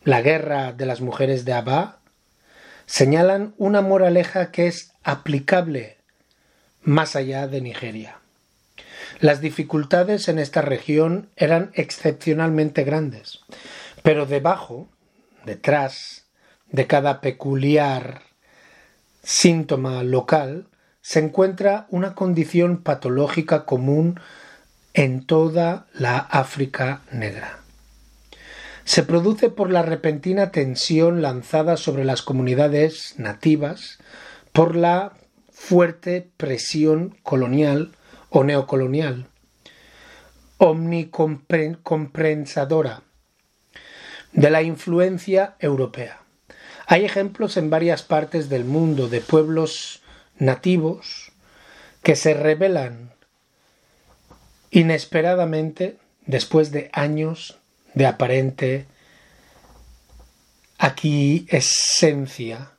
la 0.03 0.21
guerra 0.21 0.73
de 0.73 0.85
las 0.85 1.01
mujeres 1.01 1.45
de 1.45 1.53
Abba 1.53 1.99
señalan 2.85 3.55
una 3.57 3.81
moraleja 3.81 4.51
que 4.51 4.67
es 4.67 4.91
aplicable 5.03 5.97
más 6.83 7.15
allá 7.15 7.47
de 7.47 7.61
Nigeria. 7.61 8.19
Las 9.19 9.39
dificultades 9.39 10.27
en 10.27 10.39
esta 10.39 10.61
región 10.61 11.29
eran 11.37 11.71
excepcionalmente 11.73 12.83
grandes, 12.83 13.39
pero 14.03 14.25
debajo, 14.25 14.89
detrás 15.45 16.25
de 16.69 16.85
cada 16.85 17.21
peculiar 17.21 18.21
síntoma 19.23 20.03
local, 20.03 20.67
se 21.07 21.19
encuentra 21.19 21.87
una 21.89 22.15
condición 22.15 22.83
patológica 22.83 23.63
común 23.63 24.19
en 24.93 25.25
toda 25.25 25.87
la 25.93 26.17
África 26.17 27.03
negra. 27.13 27.59
Se 28.83 29.03
produce 29.03 29.49
por 29.49 29.71
la 29.71 29.83
repentina 29.83 30.51
tensión 30.51 31.21
lanzada 31.21 31.77
sobre 31.77 32.03
las 32.03 32.21
comunidades 32.21 33.13
nativas 33.17 33.99
por 34.51 34.75
la 34.75 35.13
fuerte 35.49 36.29
presión 36.35 37.15
colonial 37.23 37.93
o 38.29 38.43
neocolonial, 38.43 39.27
omnicompensadora 40.57 43.03
de 44.33 44.49
la 44.49 44.61
influencia 44.61 45.55
europea. 45.59 46.19
Hay 46.85 47.05
ejemplos 47.05 47.55
en 47.55 47.69
varias 47.69 48.03
partes 48.03 48.49
del 48.49 48.65
mundo 48.65 49.07
de 49.07 49.21
pueblos 49.21 50.01
nativos 50.39 51.31
que 52.03 52.15
se 52.15 52.33
rebelan 52.33 53.11
inesperadamente 54.71 55.97
después 56.25 56.71
de 56.71 56.89
años 56.93 57.57
de 57.93 58.05
aparente 58.05 58.85
esencia 61.49 62.71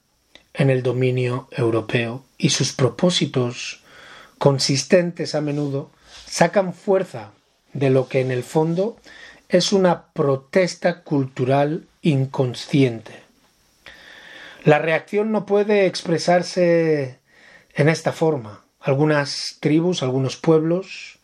en 0.55 0.71
el 0.71 0.83
dominio 0.83 1.49
europeo 1.53 2.25
y 2.37 2.51
sus 2.51 2.73
propósitos 2.73 3.83
consistentes 4.39 5.35
a 5.35 5.41
menudo 5.41 5.91
sacan 6.27 6.75
fuerza 6.75 7.33
de 7.73 7.91
lo 7.91 8.09
que 8.09 8.21
en 8.21 8.31
el 8.31 8.43
fondo 8.43 8.97
es 9.49 9.73
una 9.73 10.07
protesta 10.13 11.03
cultural 11.03 11.87
inconsciente. 12.03 13.13
La 14.65 14.79
reacción 14.79 15.33
no 15.33 15.47
puede 15.47 15.87
expresarse 15.87 17.18
en 17.79 17.89
esta 17.89 18.12
forma. 18.12 18.64
Algunas 18.81 19.57
tribus, 19.61 20.03
algunos 20.03 20.37
pueblos 20.37 21.18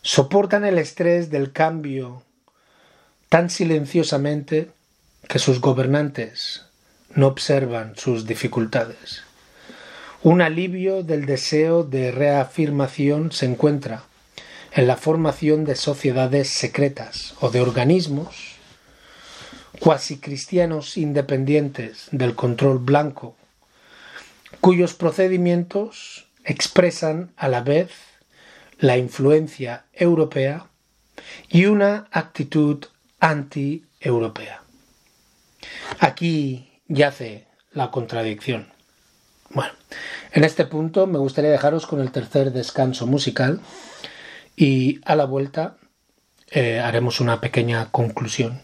soportan 0.00 0.64
el 0.64 0.78
estrés 0.78 1.28
del 1.28 1.52
cambio 1.52 2.22
tan 3.28 3.50
silenciosamente 3.50 4.70
que 5.28 5.40
sus 5.40 5.60
gobernantes 5.60 6.66
no 7.14 7.26
observan 7.26 7.96
sus 7.96 8.26
dificultades. 8.26 9.24
Un 10.22 10.40
alivio 10.40 11.02
del 11.02 11.26
deseo 11.26 11.82
de 11.82 12.12
reafirmación 12.12 13.32
se 13.32 13.46
encuentra 13.46 14.04
en 14.72 14.86
la 14.86 14.96
formación 14.96 15.64
de 15.64 15.74
sociedades 15.74 16.48
secretas 16.48 17.34
o 17.40 17.50
de 17.50 17.60
organismos 17.60 18.54
cuasi 19.80 20.18
cristianos 20.18 20.96
independientes 20.96 22.08
del 22.12 22.34
control 22.34 22.78
blanco, 22.78 23.35
cuyos 24.60 24.94
procedimientos 24.94 26.28
expresan 26.44 27.32
a 27.36 27.48
la 27.48 27.60
vez 27.62 27.90
la 28.78 28.96
influencia 28.98 29.86
europea 29.92 30.66
y 31.48 31.66
una 31.66 32.08
actitud 32.10 32.84
anti-europea. 33.20 34.62
Aquí 35.98 36.80
yace 36.88 37.46
la 37.72 37.90
contradicción. 37.90 38.68
Bueno, 39.50 39.72
en 40.32 40.44
este 40.44 40.66
punto 40.66 41.06
me 41.06 41.18
gustaría 41.18 41.50
dejaros 41.50 41.86
con 41.86 42.00
el 42.00 42.10
tercer 42.10 42.52
descanso 42.52 43.06
musical 43.06 43.60
y 44.56 45.00
a 45.04 45.14
la 45.14 45.24
vuelta 45.24 45.76
eh, 46.50 46.80
haremos 46.80 47.20
una 47.20 47.40
pequeña 47.40 47.90
conclusión. 47.90 48.62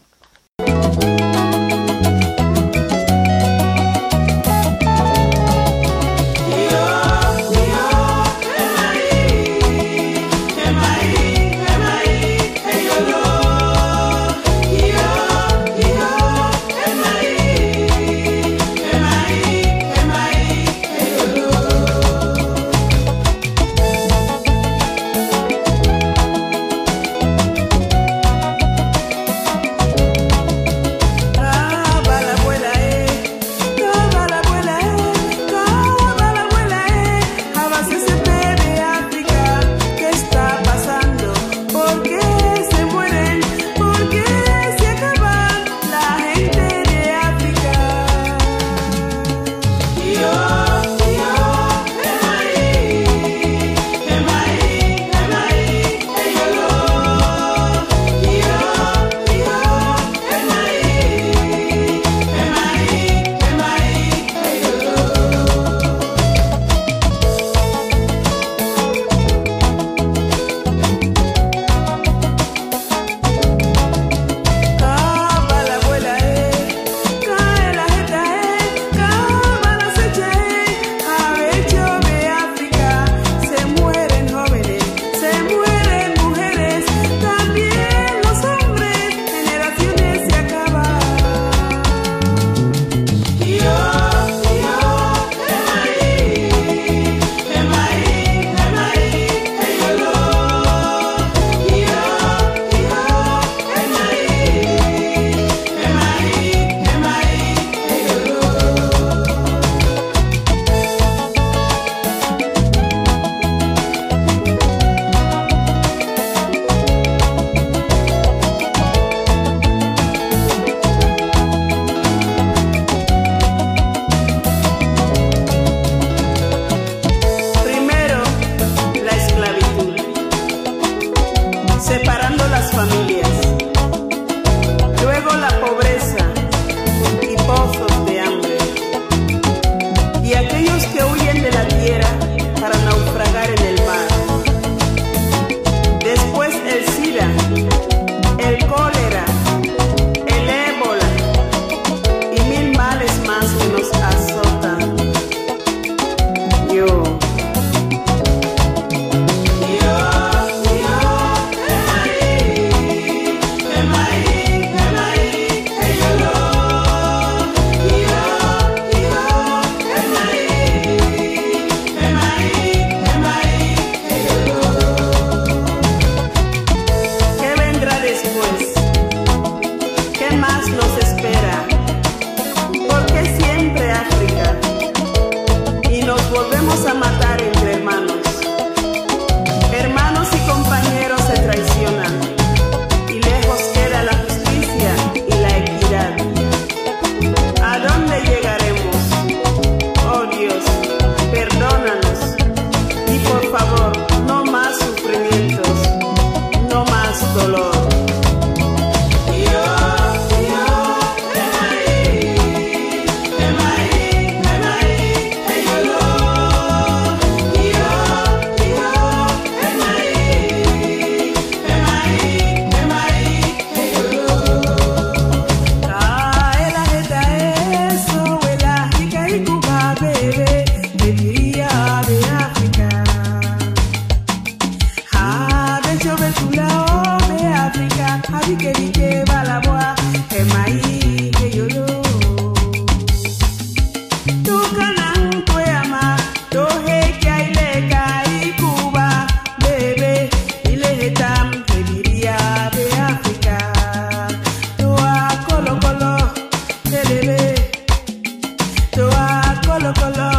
Bienvenidos 259.83 260.32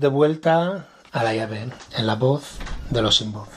de 0.00 0.08
vuelta 0.08 0.86
a 1.12 1.24
la 1.24 1.34
llave, 1.34 1.68
en 1.96 2.06
la 2.06 2.14
voz 2.14 2.56
de 2.88 3.02
los 3.02 3.16
sin 3.16 3.32
voz. 3.32 3.48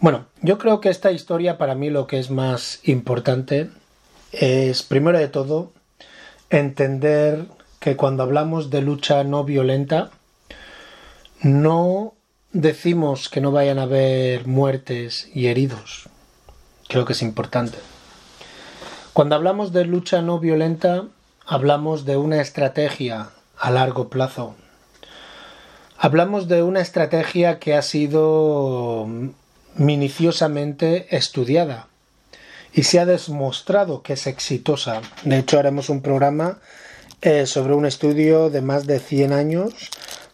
Bueno, 0.00 0.24
yo 0.40 0.56
creo 0.56 0.80
que 0.80 0.88
esta 0.88 1.12
historia 1.12 1.58
para 1.58 1.74
mí 1.74 1.90
lo 1.90 2.06
que 2.06 2.18
es 2.18 2.30
más 2.30 2.80
importante 2.82 3.70
es, 4.32 4.82
primero 4.82 5.18
de 5.18 5.28
todo, 5.28 5.72
entender 6.48 7.44
que 7.78 7.96
cuando 7.96 8.22
hablamos 8.22 8.70
de 8.70 8.80
lucha 8.80 9.22
no 9.22 9.44
violenta, 9.44 10.10
no 11.42 12.14
decimos 12.52 13.28
que 13.28 13.42
no 13.42 13.52
vayan 13.52 13.78
a 13.78 13.82
haber 13.82 14.46
muertes 14.46 15.28
y 15.34 15.48
heridos. 15.48 16.08
Creo 16.88 17.04
que 17.04 17.12
es 17.12 17.20
importante. 17.20 17.76
Cuando 19.12 19.34
hablamos 19.34 19.72
de 19.72 19.84
lucha 19.84 20.22
no 20.22 20.38
violenta, 20.38 21.04
hablamos 21.46 22.06
de 22.06 22.16
una 22.16 22.40
estrategia 22.40 23.28
a 23.58 23.70
largo 23.70 24.08
plazo. 24.08 24.54
Hablamos 25.98 26.46
de 26.46 26.62
una 26.62 26.82
estrategia 26.82 27.58
que 27.58 27.74
ha 27.74 27.80
sido 27.80 29.06
minuciosamente 29.76 31.06
estudiada 31.16 31.88
y 32.74 32.82
se 32.82 33.00
ha 33.00 33.06
demostrado 33.06 34.02
que 34.02 34.12
es 34.12 34.26
exitosa. 34.26 35.00
De 35.24 35.38
hecho, 35.38 35.58
haremos 35.58 35.88
un 35.88 36.02
programa 36.02 36.58
eh, 37.22 37.46
sobre 37.46 37.72
un 37.72 37.86
estudio 37.86 38.50
de 38.50 38.60
más 38.60 38.86
de 38.86 39.00
100 39.00 39.32
años 39.32 39.72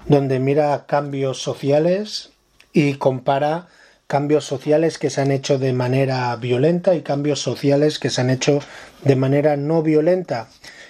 donde 0.07 0.41
mira 0.41 0.85
cambios 0.87 1.41
sociales 1.41 2.31
y 2.73 2.95
compara 2.95 3.69
cambios 4.09 4.45
sociales 4.45 4.99
que 4.99 5.11
se 5.11 5.21
han 5.21 5.31
hecho 5.31 5.61
de 5.61 5.73
manera 5.73 6.35
violenta 6.35 6.97
y 6.97 7.03
cambios 7.03 7.41
sociales 7.41 8.01
que 8.01 8.11
se 8.11 8.21
han 8.21 8.31
hecho 8.31 8.59
de 9.05 9.15
manera 9.15 9.57
no 9.57 9.83
violenta 9.83 10.49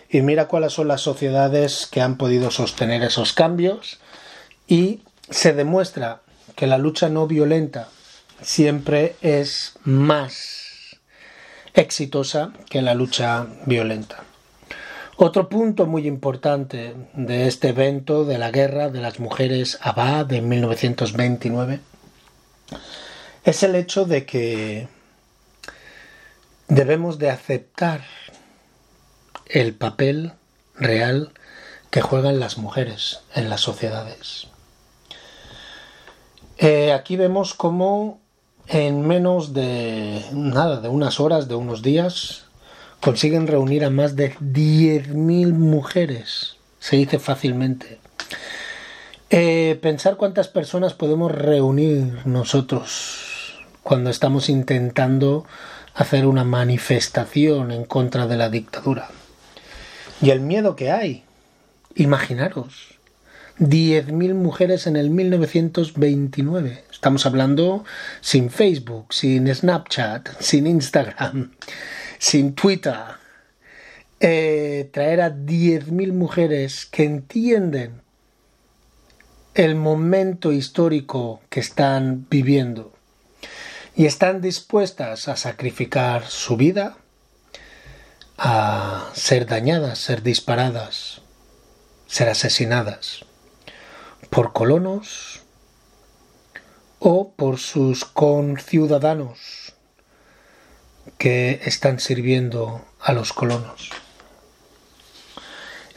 y 0.08 0.22
mira 0.22 0.48
cuáles 0.48 0.72
son 0.72 0.88
las 0.88 1.02
sociedades 1.02 1.86
que 1.90 2.00
han 2.00 2.16
podido 2.16 2.50
sostener 2.50 3.02
esos 3.02 3.34
cambios 3.34 4.00
y 4.72 5.02
se 5.28 5.52
demuestra 5.52 6.22
que 6.56 6.66
la 6.66 6.78
lucha 6.78 7.10
no 7.10 7.26
violenta 7.26 7.88
siempre 8.40 9.16
es 9.20 9.74
más 9.84 10.98
exitosa 11.74 12.54
que 12.70 12.80
la 12.80 12.94
lucha 12.94 13.46
violenta. 13.66 14.24
Otro 15.18 15.50
punto 15.50 15.84
muy 15.84 16.06
importante 16.06 16.94
de 17.12 17.48
este 17.48 17.68
evento 17.68 18.24
de 18.24 18.38
la 18.38 18.50
guerra 18.50 18.88
de 18.88 19.02
las 19.02 19.20
mujeres 19.20 19.78
Abba 19.82 20.24
de 20.24 20.40
1929 20.40 21.80
es 23.44 23.62
el 23.62 23.74
hecho 23.74 24.06
de 24.06 24.24
que 24.24 24.88
debemos 26.68 27.18
de 27.18 27.28
aceptar 27.28 28.06
el 29.44 29.74
papel 29.74 30.32
real 30.76 31.34
que 31.90 32.00
juegan 32.00 32.40
las 32.40 32.56
mujeres 32.56 33.20
en 33.34 33.50
las 33.50 33.60
sociedades. 33.60 34.46
Eh, 36.62 36.92
aquí 36.92 37.16
vemos 37.16 37.54
cómo 37.54 38.20
en 38.68 39.04
menos 39.04 39.52
de 39.52 40.24
nada, 40.32 40.80
de 40.80 40.88
unas 40.88 41.18
horas, 41.18 41.48
de 41.48 41.56
unos 41.56 41.82
días, 41.82 42.44
consiguen 43.00 43.48
reunir 43.48 43.84
a 43.84 43.90
más 43.90 44.14
de 44.14 44.32
10.000 44.36 45.54
mujeres. 45.54 46.54
Se 46.78 46.94
dice 46.94 47.18
fácilmente. 47.18 47.98
Eh, 49.30 49.76
pensar 49.82 50.16
cuántas 50.16 50.46
personas 50.46 50.94
podemos 50.94 51.32
reunir 51.32 52.24
nosotros 52.26 53.58
cuando 53.82 54.10
estamos 54.10 54.48
intentando 54.48 55.44
hacer 55.94 56.26
una 56.26 56.44
manifestación 56.44 57.72
en 57.72 57.84
contra 57.84 58.28
de 58.28 58.36
la 58.36 58.50
dictadura. 58.50 59.08
Y 60.20 60.30
el 60.30 60.38
miedo 60.38 60.76
que 60.76 60.92
hay. 60.92 61.24
Imaginaros. 61.96 63.00
10.000 63.58 64.34
mujeres 64.34 64.86
en 64.86 64.96
el 64.96 65.10
1929. 65.10 66.84
Estamos 66.90 67.26
hablando 67.26 67.84
sin 68.20 68.50
Facebook, 68.50 69.12
sin 69.12 69.52
Snapchat, 69.52 70.40
sin 70.40 70.66
Instagram, 70.66 71.52
sin 72.18 72.54
Twitter. 72.54 72.96
Eh, 74.20 74.88
traer 74.92 75.20
a 75.20 75.34
10.000 75.34 76.12
mujeres 76.12 76.86
que 76.86 77.04
entienden 77.04 78.00
el 79.54 79.74
momento 79.74 80.52
histórico 80.52 81.42
que 81.50 81.60
están 81.60 82.26
viviendo 82.30 82.92
y 83.94 84.06
están 84.06 84.40
dispuestas 84.40 85.28
a 85.28 85.36
sacrificar 85.36 86.26
su 86.26 86.56
vida, 86.56 86.96
a 88.38 89.10
ser 89.12 89.44
dañadas, 89.44 89.98
ser 89.98 90.22
disparadas, 90.22 91.20
ser 92.06 92.30
asesinadas 92.30 93.26
por 94.32 94.54
colonos 94.54 95.42
o 96.98 97.34
por 97.34 97.58
sus 97.58 98.06
conciudadanos 98.06 99.74
que 101.18 101.60
están 101.66 102.00
sirviendo 102.00 102.82
a 102.98 103.12
los 103.12 103.34
colonos. 103.34 103.90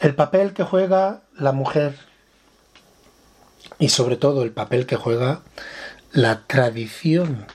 El 0.00 0.14
papel 0.14 0.52
que 0.52 0.64
juega 0.64 1.22
la 1.38 1.52
mujer 1.52 1.96
y 3.78 3.88
sobre 3.88 4.16
todo 4.16 4.42
el 4.42 4.52
papel 4.52 4.84
que 4.84 4.96
juega 4.96 5.40
la 6.12 6.46
tradición. 6.46 7.46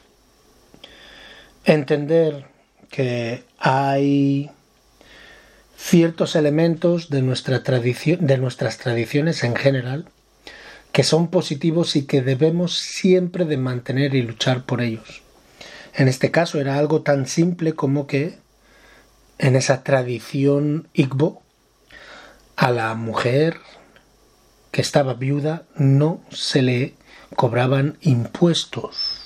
Entender 1.63 2.47
que 2.89 3.43
hay 3.59 4.49
ciertos 5.77 6.35
elementos 6.35 7.11
de, 7.11 7.21
de 7.21 8.37
nuestras 8.39 8.77
tradiciones 8.79 9.43
en 9.43 9.55
general 9.55 10.07
que 10.91 11.03
son 11.03 11.29
positivos 11.29 11.95
y 11.95 12.03
que 12.03 12.21
debemos 12.21 12.77
siempre 12.77 13.45
de 13.45 13.57
mantener 13.57 14.15
y 14.15 14.21
luchar 14.21 14.65
por 14.65 14.81
ellos. 14.81 15.21
En 15.93 16.07
este 16.07 16.31
caso 16.31 16.59
era 16.59 16.77
algo 16.77 17.01
tan 17.01 17.27
simple 17.27 17.73
como 17.73 18.07
que 18.07 18.37
en 19.37 19.55
esa 19.55 19.83
tradición 19.83 20.87
Igbo 20.93 21.41
a 22.55 22.71
la 22.71 22.93
mujer 22.95 23.57
que 24.71 24.81
estaba 24.81 25.13
viuda 25.13 25.63
no 25.75 26.21
se 26.29 26.61
le 26.61 26.93
cobraban 27.35 27.97
impuestos 28.01 29.21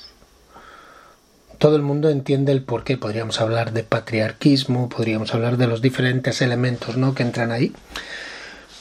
todo 1.57 1.75
el 1.75 1.81
mundo 1.81 2.09
entiende 2.09 2.51
el 2.51 2.63
por 2.63 2.83
qué. 2.83 2.97
Podríamos 2.97 3.41
hablar 3.41 3.71
de 3.73 3.83
patriarquismo, 3.83 4.89
podríamos 4.89 5.33
hablar 5.33 5.57
de 5.57 5.67
los 5.67 5.81
diferentes 5.81 6.41
elementos 6.41 6.97
¿no? 6.97 7.15
que 7.15 7.23
entran 7.23 7.51
ahí. 7.51 7.73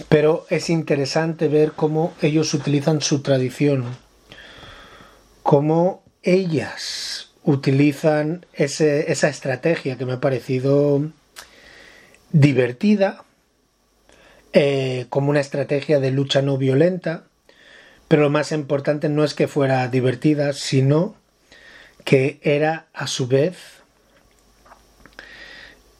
Pero 0.09 0.47
es 0.51 0.71
interesante 0.71 1.49
ver 1.49 1.73
cómo 1.73 2.15
ellos 2.21 2.53
utilizan 2.55 3.01
su 3.01 3.23
tradición, 3.23 3.85
cómo 5.43 6.03
ellas 6.23 7.31
utilizan 7.45 8.47
esa 8.55 9.29
estrategia 9.29 9.97
que 9.97 10.07
me 10.07 10.15
ha 10.15 10.21
parecido 10.21 11.03
divertida, 12.33 13.25
eh, 14.53 15.07
como 15.11 15.31
una 15.31 15.41
estrategia 15.41 16.01
de 16.01 16.11
lucha 16.11 16.43
no 16.43 16.59
violenta, 16.59 17.25
Pero 18.07 18.23
lo 18.23 18.31
más 18.31 18.53
importante 18.53 19.09
no 19.09 19.25
es 19.25 19.35
que 19.35 19.49
fuera 19.49 19.89
divertida, 19.89 20.53
sino 20.53 21.17
que 22.05 22.39
era 22.43 22.87
a 22.93 23.07
su 23.07 23.27
vez 23.27 23.74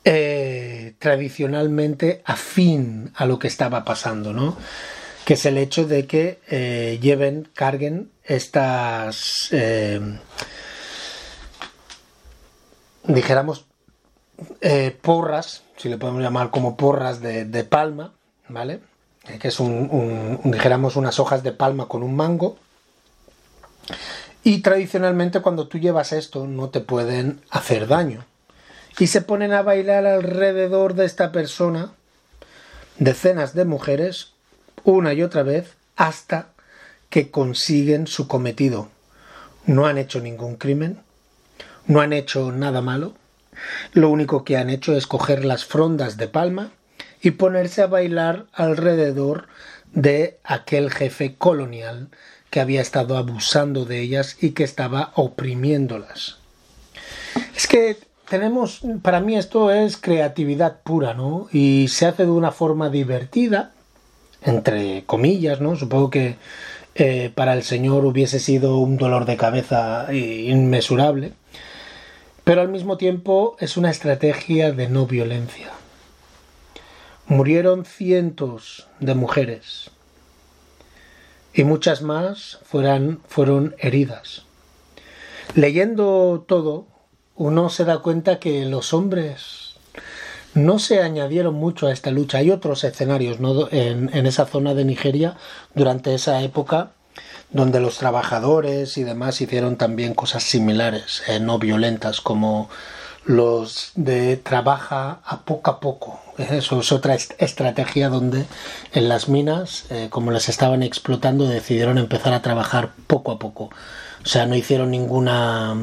eh, 0.07 0.97
tradicionalmente 0.99 2.21
afín 2.27 3.11
a 3.15 3.25
lo 3.25 3.39
que 3.39 3.49
estaba 3.49 3.85
pasando, 3.85 4.35
¿no? 4.35 4.55
Que 5.25 5.33
es 5.33 5.47
el 5.47 5.57
hecho 5.57 5.87
de 5.87 6.07
que 6.07 6.41
eh, 6.51 6.99
lleven, 7.01 7.49
carguen 7.55 8.11
estas, 8.23 9.49
eh, 9.53 10.19
dijéramos, 13.05 13.65
porras, 15.01 15.63
si 15.79 15.89
le 15.89 15.97
podemos 15.97 16.21
llamar 16.21 16.51
como 16.51 16.77
porras 16.77 17.23
de, 17.23 17.65
palma, 17.65 18.13
¿vale? 18.49 18.81
que 19.41 19.49
es 19.49 19.59
un, 19.59 20.41
dijéramos 20.45 20.97
unas 20.97 21.19
hojas 21.19 21.43
de 21.43 21.53
palma 21.53 21.89
con 21.89 22.03
un 22.03 22.15
mango. 22.15 22.59
Y 24.43 24.59
tradicionalmente 24.59 25.41
cuando 25.41 25.67
tú 25.67 25.79
llevas 25.79 26.13
esto 26.13 26.47
no 26.47 26.69
te 26.69 26.81
pueden 26.81 27.41
hacer 27.49 27.87
daño. 27.87 28.27
Y 28.99 29.09
se 29.09 29.23
ponen 29.23 29.53
a 29.53 29.63
bailar 29.63 30.07
alrededor 30.07 30.95
de 30.95 31.05
esta 31.05 31.33
persona 31.33 31.93
decenas 32.99 33.55
de 33.55 33.65
mujeres 33.65 34.33
una 34.85 35.13
y 35.15 35.23
otra 35.23 35.43
vez 35.43 35.75
hasta 35.97 36.49
que 37.11 37.31
consiguen 37.31 38.07
su 38.07 38.29
cometido. 38.29 38.89
No 39.67 39.87
han 39.87 39.99
hecho 39.99 40.21
ningún 40.21 40.57
crimen, 40.57 41.01
no 41.87 42.01
han 42.01 42.13
hecho 42.13 42.53
nada 42.53 42.83
malo. 42.83 43.15
Lo 43.93 44.11
único 44.11 44.45
que 44.45 44.57
han 44.57 44.71
hecho 44.71 44.97
es 44.97 45.07
coger 45.07 45.45
las 45.45 45.65
frondas 45.65 46.17
de 46.17 46.29
palma 46.29 46.71
y 47.23 47.33
ponerse 47.33 47.83
a 47.83 47.87
bailar 47.87 48.47
alrededor 48.53 49.47
de 49.93 50.39
aquel 50.45 50.91
jefe 50.91 51.37
colonial 51.37 52.09
que 52.51 52.61
había 52.61 52.81
estado 52.81 53.17
abusando 53.17 53.85
de 53.85 54.01
ellas 54.01 54.37
y 54.41 54.51
que 54.51 54.65
estaba 54.65 55.13
oprimiéndolas. 55.15 56.39
Es 57.57 57.67
que 57.67 57.97
tenemos, 58.29 58.81
para 59.03 59.21
mí 59.21 59.37
esto 59.37 59.71
es 59.71 59.97
creatividad 59.97 60.81
pura, 60.83 61.15
¿no? 61.15 61.49
Y 61.53 61.89
se 61.89 62.07
hace 62.07 62.25
de 62.25 62.31
una 62.31 62.53
forma 62.53 62.91
divertida, 62.91 63.73
entre 64.43 65.05
comillas, 65.05 65.61
¿no? 65.61 65.77
Supongo 65.77 66.11
que 66.11 66.37
eh, 66.95 67.31
para 67.35 67.55
el 67.55 67.63
señor 67.63 68.05
hubiese 68.05 68.39
sido 68.39 68.79
un 68.79 68.97
dolor 68.97 69.25
de 69.25 69.37
cabeza 69.37 70.07
inmesurable, 70.13 71.33
pero 72.45 72.61
al 72.61 72.69
mismo 72.69 72.97
tiempo 72.97 73.57
es 73.59 73.77
una 73.77 73.91
estrategia 73.91 74.73
de 74.73 74.89
no 74.89 75.07
violencia. 75.07 75.71
Murieron 77.27 77.85
cientos 77.85 78.87
de 79.01 79.15
mujeres 79.15 79.91
y 81.55 81.65
muchas 81.65 82.03
más 82.03 82.59
fueron, 82.65 83.21
fueron 83.29 83.75
heridas. 83.79 84.45
Leyendo 85.55 86.45
todo, 86.47 86.87
uno 87.37 87.69
se 87.69 87.85
da 87.85 87.99
cuenta 87.99 88.39
que 88.39 88.65
los 88.65 88.93
hombres 88.93 89.75
no 90.55 90.79
se 90.79 91.03
añadieron 91.03 91.55
mucho 91.55 91.87
a 91.87 91.93
esta 91.93 92.11
lucha. 92.11 92.39
Hay 92.39 92.51
otros 92.51 92.85
escenarios 92.85 93.39
en, 93.73 94.11
en 94.15 94.27
esa 94.27 94.47
zona 94.47 94.75
de 94.75 94.85
Nigeria 94.85 95.37
durante 95.75 96.15
esa 96.15 96.41
época 96.43 96.91
donde 97.55 97.81
los 97.81 97.99
trabajadores 97.99 98.99
y 98.99 99.05
demás 99.05 99.41
hicieron 99.41 99.77
también 99.77 100.15
cosas 100.15 100.43
similares, 100.43 101.23
eh, 101.29 101.39
no 101.39 101.59
violentas, 101.59 102.21
como 102.21 102.69
los 103.25 103.93
de 103.95 104.37
trabaja 104.37 105.21
a 105.25 105.43
poco 105.43 105.71
a 105.71 105.81
poco. 105.81 106.21
Eso 106.37 106.81
es 106.81 106.93
otra 106.93 107.15
estrategia 107.15 108.09
donde 108.09 108.45
en 108.93 109.09
las 109.09 109.29
minas, 109.29 109.87
eh, 109.91 110.09
como 110.11 110.33
las 110.33 110.49
estaban 110.49 110.83
explotando, 110.83 111.47
decidieron 111.47 111.99
empezar 111.99 112.33
a 112.35 112.43
trabajar 112.43 112.91
poco 113.07 113.31
a 113.31 113.39
poco. 113.39 113.71
O 114.25 114.27
sea, 114.27 114.47
no 114.47 114.55
hicieron 114.55 114.91
ninguna 114.91 115.77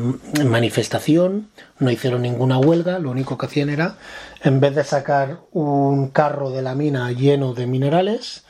manifestación, 0.43 1.49
no 1.77 1.91
hicieron 1.91 2.23
ninguna 2.23 2.57
huelga, 2.57 2.97
lo 2.97 3.11
único 3.11 3.37
que 3.37 3.45
hacían 3.45 3.69
era, 3.69 3.97
en 4.43 4.59
vez 4.59 4.73
de 4.73 4.83
sacar 4.83 5.41
un 5.51 6.09
carro 6.09 6.49
de 6.49 6.63
la 6.63 6.73
mina 6.73 7.11
lleno 7.11 7.53
de 7.53 7.67
minerales, 7.67 8.43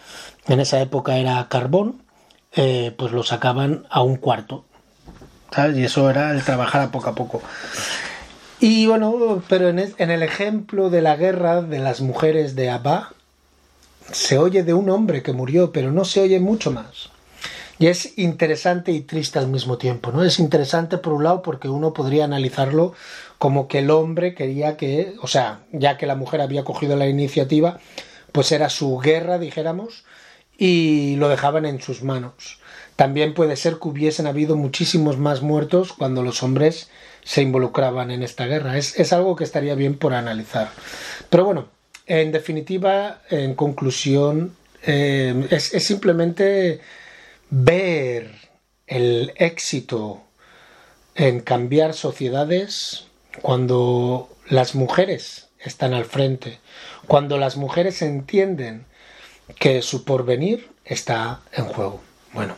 en 0.47 0.61
esa 0.61 0.79
época 0.79 1.17
era 1.17 1.45
carbón, 1.49 2.03
eh, 2.53 2.95
pues 2.97 3.11
lo 3.11 3.23
sacaban 3.23 3.85
a 3.89 4.01
un 4.01 4.15
cuarto. 4.15 4.65
Y 5.75 5.83
eso 5.83 6.09
era 6.09 6.31
el 6.31 6.43
trabajar 6.43 6.81
a 6.81 6.91
poco 6.91 7.09
a 7.09 7.15
poco. 7.15 7.41
Y 8.61 8.85
bueno, 8.85 9.43
pero 9.49 9.69
en, 9.69 9.79
el 9.79 10.23
ejemplo 10.23 10.89
de 10.89 11.01
la 11.01 11.17
guerra 11.17 11.61
de 11.61 11.79
las 11.79 11.99
mujeres 11.99 12.55
de 12.55 12.69
Abba, 12.69 13.11
se 14.11 14.37
oye 14.37 14.63
de 14.63 14.73
un 14.73 14.89
hombre 14.89 15.23
que 15.23 15.33
murió, 15.33 15.71
pero 15.71 15.91
no 15.91 16.05
se 16.05 16.21
oye 16.21 16.39
mucho 16.39 16.71
más. 16.71 17.09
Y 17.81 17.87
es 17.87 18.15
interesante 18.19 18.91
y 18.91 19.01
triste 19.01 19.39
al 19.39 19.47
mismo 19.47 19.79
tiempo, 19.79 20.11
¿no? 20.11 20.23
Es 20.23 20.37
interesante 20.37 20.99
por 20.99 21.13
un 21.13 21.23
lado 21.23 21.41
porque 21.41 21.67
uno 21.67 21.95
podría 21.95 22.25
analizarlo 22.25 22.93
como 23.39 23.67
que 23.67 23.79
el 23.79 23.89
hombre 23.89 24.35
quería 24.35 24.77
que, 24.77 25.15
o 25.19 25.25
sea, 25.25 25.61
ya 25.71 25.97
que 25.97 26.05
la 26.05 26.13
mujer 26.13 26.41
había 26.41 26.63
cogido 26.63 26.95
la 26.95 27.07
iniciativa, 27.07 27.79
pues 28.31 28.51
era 28.51 28.69
su 28.69 28.99
guerra, 28.99 29.39
dijéramos, 29.39 30.03
y 30.59 31.15
lo 31.15 31.27
dejaban 31.27 31.65
en 31.65 31.81
sus 31.81 32.03
manos. 32.03 32.59
También 32.97 33.33
puede 33.33 33.55
ser 33.55 33.79
que 33.79 33.87
hubiesen 33.87 34.27
habido 34.27 34.55
muchísimos 34.55 35.17
más 35.17 35.41
muertos 35.41 35.91
cuando 35.91 36.21
los 36.21 36.43
hombres 36.43 36.91
se 37.23 37.41
involucraban 37.41 38.11
en 38.11 38.21
esta 38.21 38.45
guerra. 38.45 38.77
Es, 38.77 39.11
algo 39.11 39.35
que 39.35 39.43
estaría 39.43 39.73
bien 39.73 39.97
por 39.97 40.13
analizar. 40.13 40.69
Pero 41.31 41.45
bueno, 41.45 41.65
en 42.05 42.31
definitiva, 42.31 43.23
en 43.31 43.55
conclusión, 43.55 44.55
eh, 44.85 45.47
es, 45.49 45.63
simplemente 45.83 46.79
ver 47.51 48.31
el 48.87 49.33
éxito 49.35 50.23
en 51.15 51.41
cambiar 51.41 51.93
sociedades 51.93 53.03
cuando 53.41 54.29
las 54.47 54.73
mujeres 54.73 55.49
están 55.59 55.93
al 55.93 56.05
frente, 56.05 56.59
cuando 57.07 57.37
las 57.37 57.57
mujeres 57.57 58.01
entienden 58.01 58.85
que 59.59 59.81
su 59.81 60.05
porvenir 60.05 60.69
está 60.85 61.41
en 61.53 61.65
juego. 61.65 61.99
Bueno, 62.33 62.55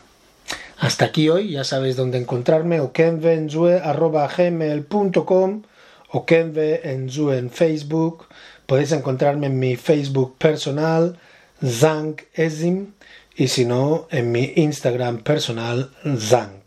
hasta 0.78 1.06
aquí 1.06 1.30
hoy, 1.30 1.50
ya 1.52 1.64
sabéis 1.64 1.96
dónde 1.96 2.20
encontrarme, 2.20 2.80
okenvenzue.gmail.com 2.80 5.64
o 6.12 6.26
Enzue 6.28 7.39
en 7.39 7.50
Facebook. 7.50 8.28
Podéis 8.68 8.91
encontrarme 8.91 9.48
en 9.48 9.58
mi 9.60 9.76
Facebook 9.76 10.38
personal, 10.38 11.18
Zang 11.64 12.22
Ezim, 12.34 12.94
y 13.36 13.47
si 13.47 13.65
no, 13.65 14.07
en 14.11 14.31
mi 14.31 14.53
Instagram 14.55 15.19
personal, 15.19 15.91
Zang. 16.17 16.61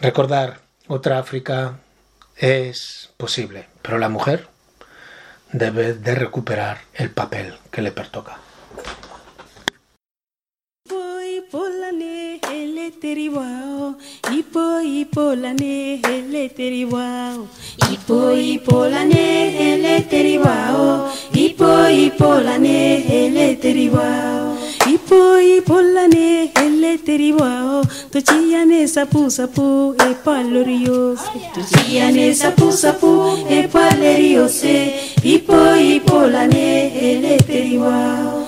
Recordar, 0.00 0.60
otra 0.88 1.18
África 1.18 1.78
es 2.36 3.10
posible, 3.16 3.66
pero 3.82 3.98
la 3.98 4.08
mujer 4.08 4.48
debe 5.52 5.94
de 5.94 6.14
recuperar 6.14 6.78
el 6.94 7.10
papel 7.10 7.54
que 7.70 7.82
le 7.82 7.92
pertoca. 7.92 8.38
Ne 25.14 25.46
hele 25.46 25.58
teri 25.58 25.72
wao 25.72 25.74
ipo 25.74 25.74
ipo 25.74 25.80
la 25.80 26.06
ne 26.06 26.50
hele 26.54 26.98
teri 26.98 27.32
wao 27.32 27.84
to 28.12 28.20
chia 28.20 28.64
ne 28.64 28.86
sapu 28.88 29.30
sapu 29.30 29.94
e 30.06 30.14
paloriose 30.24 31.30
to 31.54 31.60
chia 31.70 32.10
ne 32.10 32.34
sapu 32.34 32.72
sapu 32.72 33.10
e 33.50 33.68
paloriose 33.68 34.76
ipo 35.24 35.76
ipo 35.76 36.26
la 36.26 36.46
ne 36.46 36.88
hele 36.88 37.38
teri 37.38 37.76
wao 37.78 38.46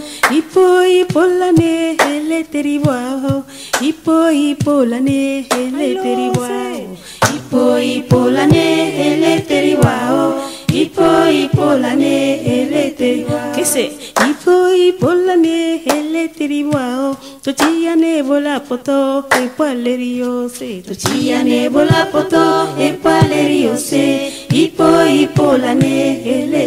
ipo 3.80 4.30
ipo 4.30 4.84
la 4.84 5.00
ne 5.00 5.46
hele 5.48 5.94
teri 6.04 6.28
wao 6.28 6.96
ipo 7.34 7.78
ipo 7.78 8.30
la 8.30 8.46
ne 8.46 8.90
hele 8.98 9.40
teri 9.40 9.74
wao 9.74 10.55
ipo 10.82 11.08
ipo 11.42 11.66
la 11.82 11.94
ne 11.94 12.14
hele 12.46 12.90
teri 12.98 13.24
wao 13.24 13.32
ipo 13.32 13.32
ipo 13.32 13.44
la 13.44 13.54
kese 13.54 13.84
ipo 14.30 14.54
ipo 14.88 15.14
la 15.14 15.36
ne 15.36 15.76
vola 18.22 18.60
poto 18.60 19.24
e 19.30 19.48
palerio 19.56 20.48
se. 20.48 20.82
To 20.82 20.94
chia 20.94 21.42
ne 21.42 21.68
vola 21.68 22.06
poto 22.12 22.68
e 22.78 22.92
palerio 22.92 23.76
se. 23.76 24.32
Ipo 24.50 25.02
ipo 25.04 25.56
la 25.56 25.74
ne 25.74 26.20
hele 26.24 26.66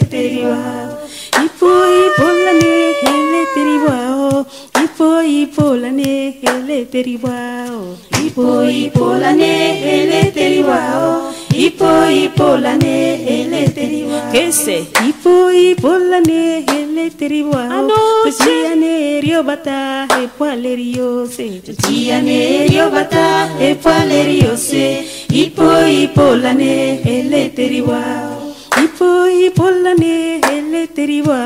teri 3.53 3.77
wao 3.87 4.45
ipo 4.83 5.21
ipo 5.23 5.75
la 5.75 5.91
ne 5.91 6.31
hele 6.41 6.85
teri 6.85 7.19
wao. 7.23 7.97
Ipo 8.25 8.63
ipo 8.63 8.63
la 8.63 8.63
ne 8.63 8.63
hele 8.63 8.63
teri 8.63 8.63
wao. 8.63 8.63
Ipo 8.63 8.63
ipo 8.69 9.15
la 9.19 9.31
ne 9.33 9.73
hele 9.85 10.31
teri 10.31 10.63
wao. 10.63 11.33
Ipo 11.55 12.09
ipo 12.09 12.57
la 12.57 12.75
ne 12.75 13.15
ele 13.25 13.67
teriwa 13.67 14.31
kese 14.31 14.85
ipo 15.09 15.51
ipo 15.51 15.97
la 15.97 16.19
ne 16.19 16.63
ele 16.65 17.09
teriwa 17.09 17.63
anoche. 17.63 18.31
Tia 18.37 18.75
ne 18.75 19.19
rio 19.21 19.43
bata 19.43 20.07
e 20.23 20.27
pale 20.37 20.75
rio 20.75 21.27
se 21.27 21.61
tia 21.81 22.21
ne 22.21 22.67
rio 22.67 22.89
bata 22.89 23.49
e 23.59 23.75
pale 23.75 24.23
rio 24.23 24.55
se. 24.55 25.03
Ipo 25.33 25.87
ipo 25.87 26.35
la 26.35 26.53
ne 26.53 27.01
ele 27.03 27.49
teriwa 27.49 28.48
ipo 28.77 29.29
ipo 29.45 29.69
la 29.69 29.93
ne 29.93 30.39
ele 30.53 30.87
teriwa 30.87 31.39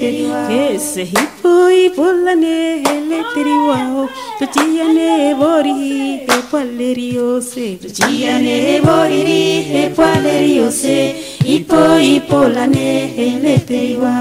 ne 0.00 0.06
ele 0.06 0.24
teriwa 0.24 0.48
ipo 0.50 0.50
ipo 0.50 0.52
la 0.64 0.74
ne 0.74 0.80
ele 0.80 0.80
teriwa 0.80 0.80
ese 0.80 1.02
ipo 1.02 1.70
ipo 1.70 2.12
la 2.12 2.34
ne 2.34 2.82
ele 2.90 3.24
teriwa 3.34 4.08
tuchia 4.38 4.86
ne 4.92 5.34
bori 5.34 6.20
e 6.26 6.42
palerio 6.50 7.40
se 7.40 7.76
tuchia 7.76 8.38
ne 8.38 8.80
bori 8.80 9.66
e 9.82 9.90
palerio 9.96 10.70
se 10.70 11.14
ipo 11.44 11.98
ipo 11.98 12.48
la 12.48 12.66
ne 12.66 13.14
ele 13.26 13.58
teriwa 13.58 14.14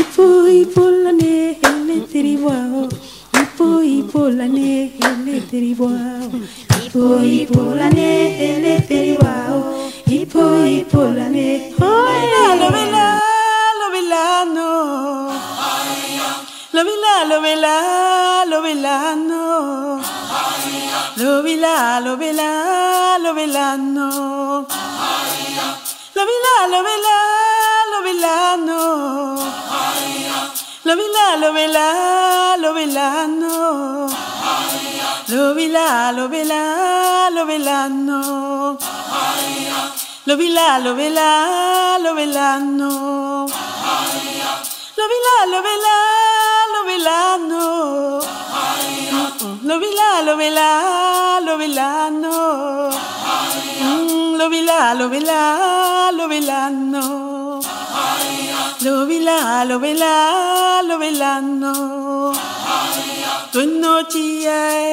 ipo 0.00 0.48
ipo 0.48 0.88
la 0.90 1.12
ne 1.12 1.60
ele 1.68 2.00
teriwa 2.12 2.56
ipo 3.42 3.82
ipo 3.82 4.28
la 4.30 4.46
ne 4.48 4.90
ele 5.06 5.40
teriwa 5.50 5.92
ipo 6.86 7.22
ipo 7.24 7.74
la 7.74 7.88
ne 7.90 8.10
ele 8.48 8.80
teriwa 8.88 9.34
ipo 10.06 10.64
ipo 10.66 11.04
la 14.14 14.44
ne 14.44 14.84
Oya, 17.14 17.24
lo 17.24 17.40
vela, 17.40 18.44
lo 18.46 18.60
velano. 18.60 20.00
Lo 21.16 21.42
vela, 21.42 22.00
lo 22.00 22.16
vela, 22.16 23.18
lo 23.18 23.34
velano. 23.34 24.66
Lo 26.16 26.22
vela, 26.28 26.54
lo 26.72 26.82
vela, 26.82 27.18
lo 27.92 28.02
velano. 28.02 28.80
Lo 30.84 30.96
vela, 30.96 31.36
lo 31.36 31.52
vela, 31.52 32.56
lo 32.58 32.72
velano. 32.72 34.08
Lo 35.28 35.54
lo 36.12 36.28
vela, 36.28 37.30
lo 37.30 37.46
velano. 37.46 38.78
Lo 40.26 40.38
vela, 40.38 40.78
lo 40.78 40.94
vela, 40.94 41.98
lo 42.00 42.14
velano. 42.14 43.44
Lo 44.96 45.04
vila, 45.12 45.34
lo 45.52 45.62
vela, 45.62 45.96
lo 46.72 46.84
velano. 46.86 48.20
Lo 49.62 49.78
lo 49.78 49.78
vela, 49.78 49.78
lo 49.78 49.78
velano. 49.78 49.78
Lo 49.78 49.78
vila, 49.78 50.22
lo 50.22 50.36
vela, 50.36 51.40
lo 51.44 51.56
velano. 51.58 52.90
Mm, 53.82 54.36
Lo 54.36 54.48
lo 54.94 55.08
vela, 55.10 56.10
lo 56.12 56.26
velano. 56.26 57.60
Lo 58.80 59.04
vila, 59.06 59.64
lo 59.64 59.78
vela, 59.78 60.80
lo 60.84 60.96
velano. 60.98 62.32
Tu 63.52 63.66
noche 63.66 64.42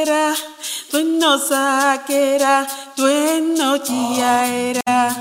era, 0.02 0.34
tu 0.92 1.02
no 1.04 1.38
saquera, 1.40 2.68
tu 2.98 3.08
noche 3.56 3.94
era, 4.20 5.16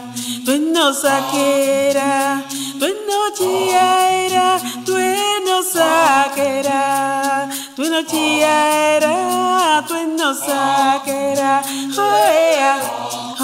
tu 0.44 0.58
no 0.58 0.92
saquera, 0.92 2.42
tu 2.80 2.88
noche 3.06 3.70
era, 3.70 4.58
tu 4.84 4.98
no 5.46 5.62
saquera, 5.62 7.48
tu 7.76 7.84
noche 7.84 8.42
era, 8.42 9.84
tu 9.86 9.94
no 10.18 10.34
saquera, 10.34 11.62
oya, 11.96 12.72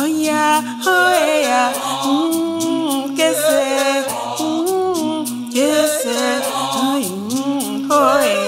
oya, 0.03 0.65
oya, 0.85 1.73
mm, 2.07 3.15
que 3.15 3.31
sé, 3.35 4.05
mm, 4.41 5.51
que 5.53 5.71
sé, 6.03 6.43
ay, 6.91 7.07
mm, 7.07 7.89
oya, 7.89 8.46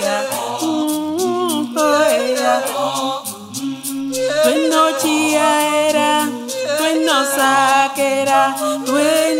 Tu 4.48 4.54
noche 4.70 5.36
era, 5.36 6.26
tu 6.78 6.86
no 7.04 7.22
saquera, 7.36 8.54
tu 8.86 8.94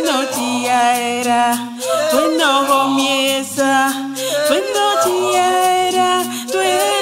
noche 0.05 0.69
era, 0.69 1.57
tu 2.11 2.21
no 2.39 2.67
comienza, 2.67 3.91
tu 4.47 4.57
noche 4.75 5.35
era, 5.89 6.23
tu 6.53 6.61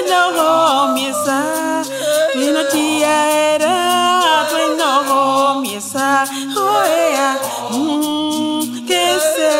no 0.09 0.21
comienza, 0.39 1.37
tu 2.31 2.39
noche 2.53 3.03
era, 3.03 4.47
tu 4.51 4.59
no 4.79 4.91
comienza, 5.05 6.23
oya, 6.55 7.29
mm, 7.71 8.85
que 8.87 9.03
se, 9.19 9.51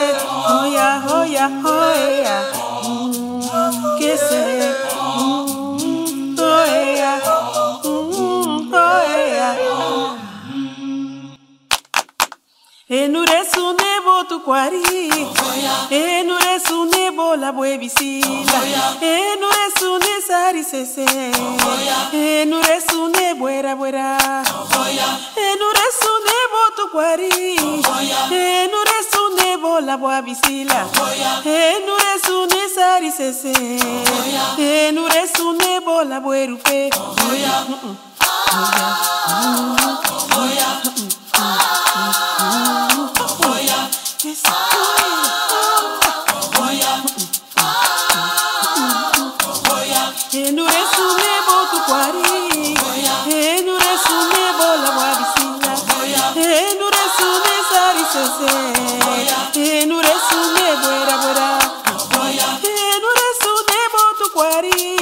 oya, 0.61 1.03
oya, 1.19 1.51
oya, 1.65 2.06
Enuresu 12.89 13.73
nebo 13.73 14.23
tu 14.29 14.39
kwari 14.39 14.81
Enuresu 15.89 16.85
nebo 16.85 17.35
la 17.35 17.51
buevisila 17.51 18.61
Enuresu 19.01 19.97
ne 19.99 20.21
sari 20.27 20.63
sese 20.63 21.05
Enuresu 22.13 23.07
ne 23.09 23.33
buera. 23.35 23.75
Buera 23.75 24.17
Enuresu 25.35 26.13
nebo 26.27 26.61
tu 26.77 26.87
kwari 26.91 27.29
Enuresu 28.31 29.23
nebo 29.35 29.79
la 29.81 29.97
buevisila 29.97 30.87
Enuresu 31.43 32.45
ne 32.47 32.69
sari 32.75 33.11
sese 44.35 45.57
Enuresu 49.67 49.97
nebo 50.23 50.25
la 50.27 50.31
buerupe 50.41 50.47
Enuresu 50.47 51.05
nebo 51.23 51.55
tu 51.71 51.77
kwari. 51.87 52.75
Enuresu 53.27 54.17
nebo 54.33 54.67
la 54.83 54.91
buavisila 54.95 55.73
Enuresu 56.35 57.29
ne 57.43 57.55
sari 57.69 58.05
sese 58.13 58.53
Enuresu 59.81 60.39
ne 60.55 60.67
buera 60.81 61.15
buera 61.21 61.49
Enuresu 62.63 63.53
nebo 63.71 64.01
tu 64.17 64.29
kwari 64.33 64.97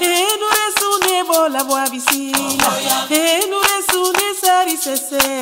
Enuresu 0.00 0.88
nebo 1.08 1.48
la 1.48 1.64
buavisila 1.64 2.70
Enuresu 3.10 4.12
ne 4.12 4.34
sari 4.40 4.76
sese 4.76 5.41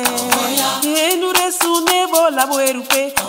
Enuresu 2.41 2.57
nebo 2.57 3.20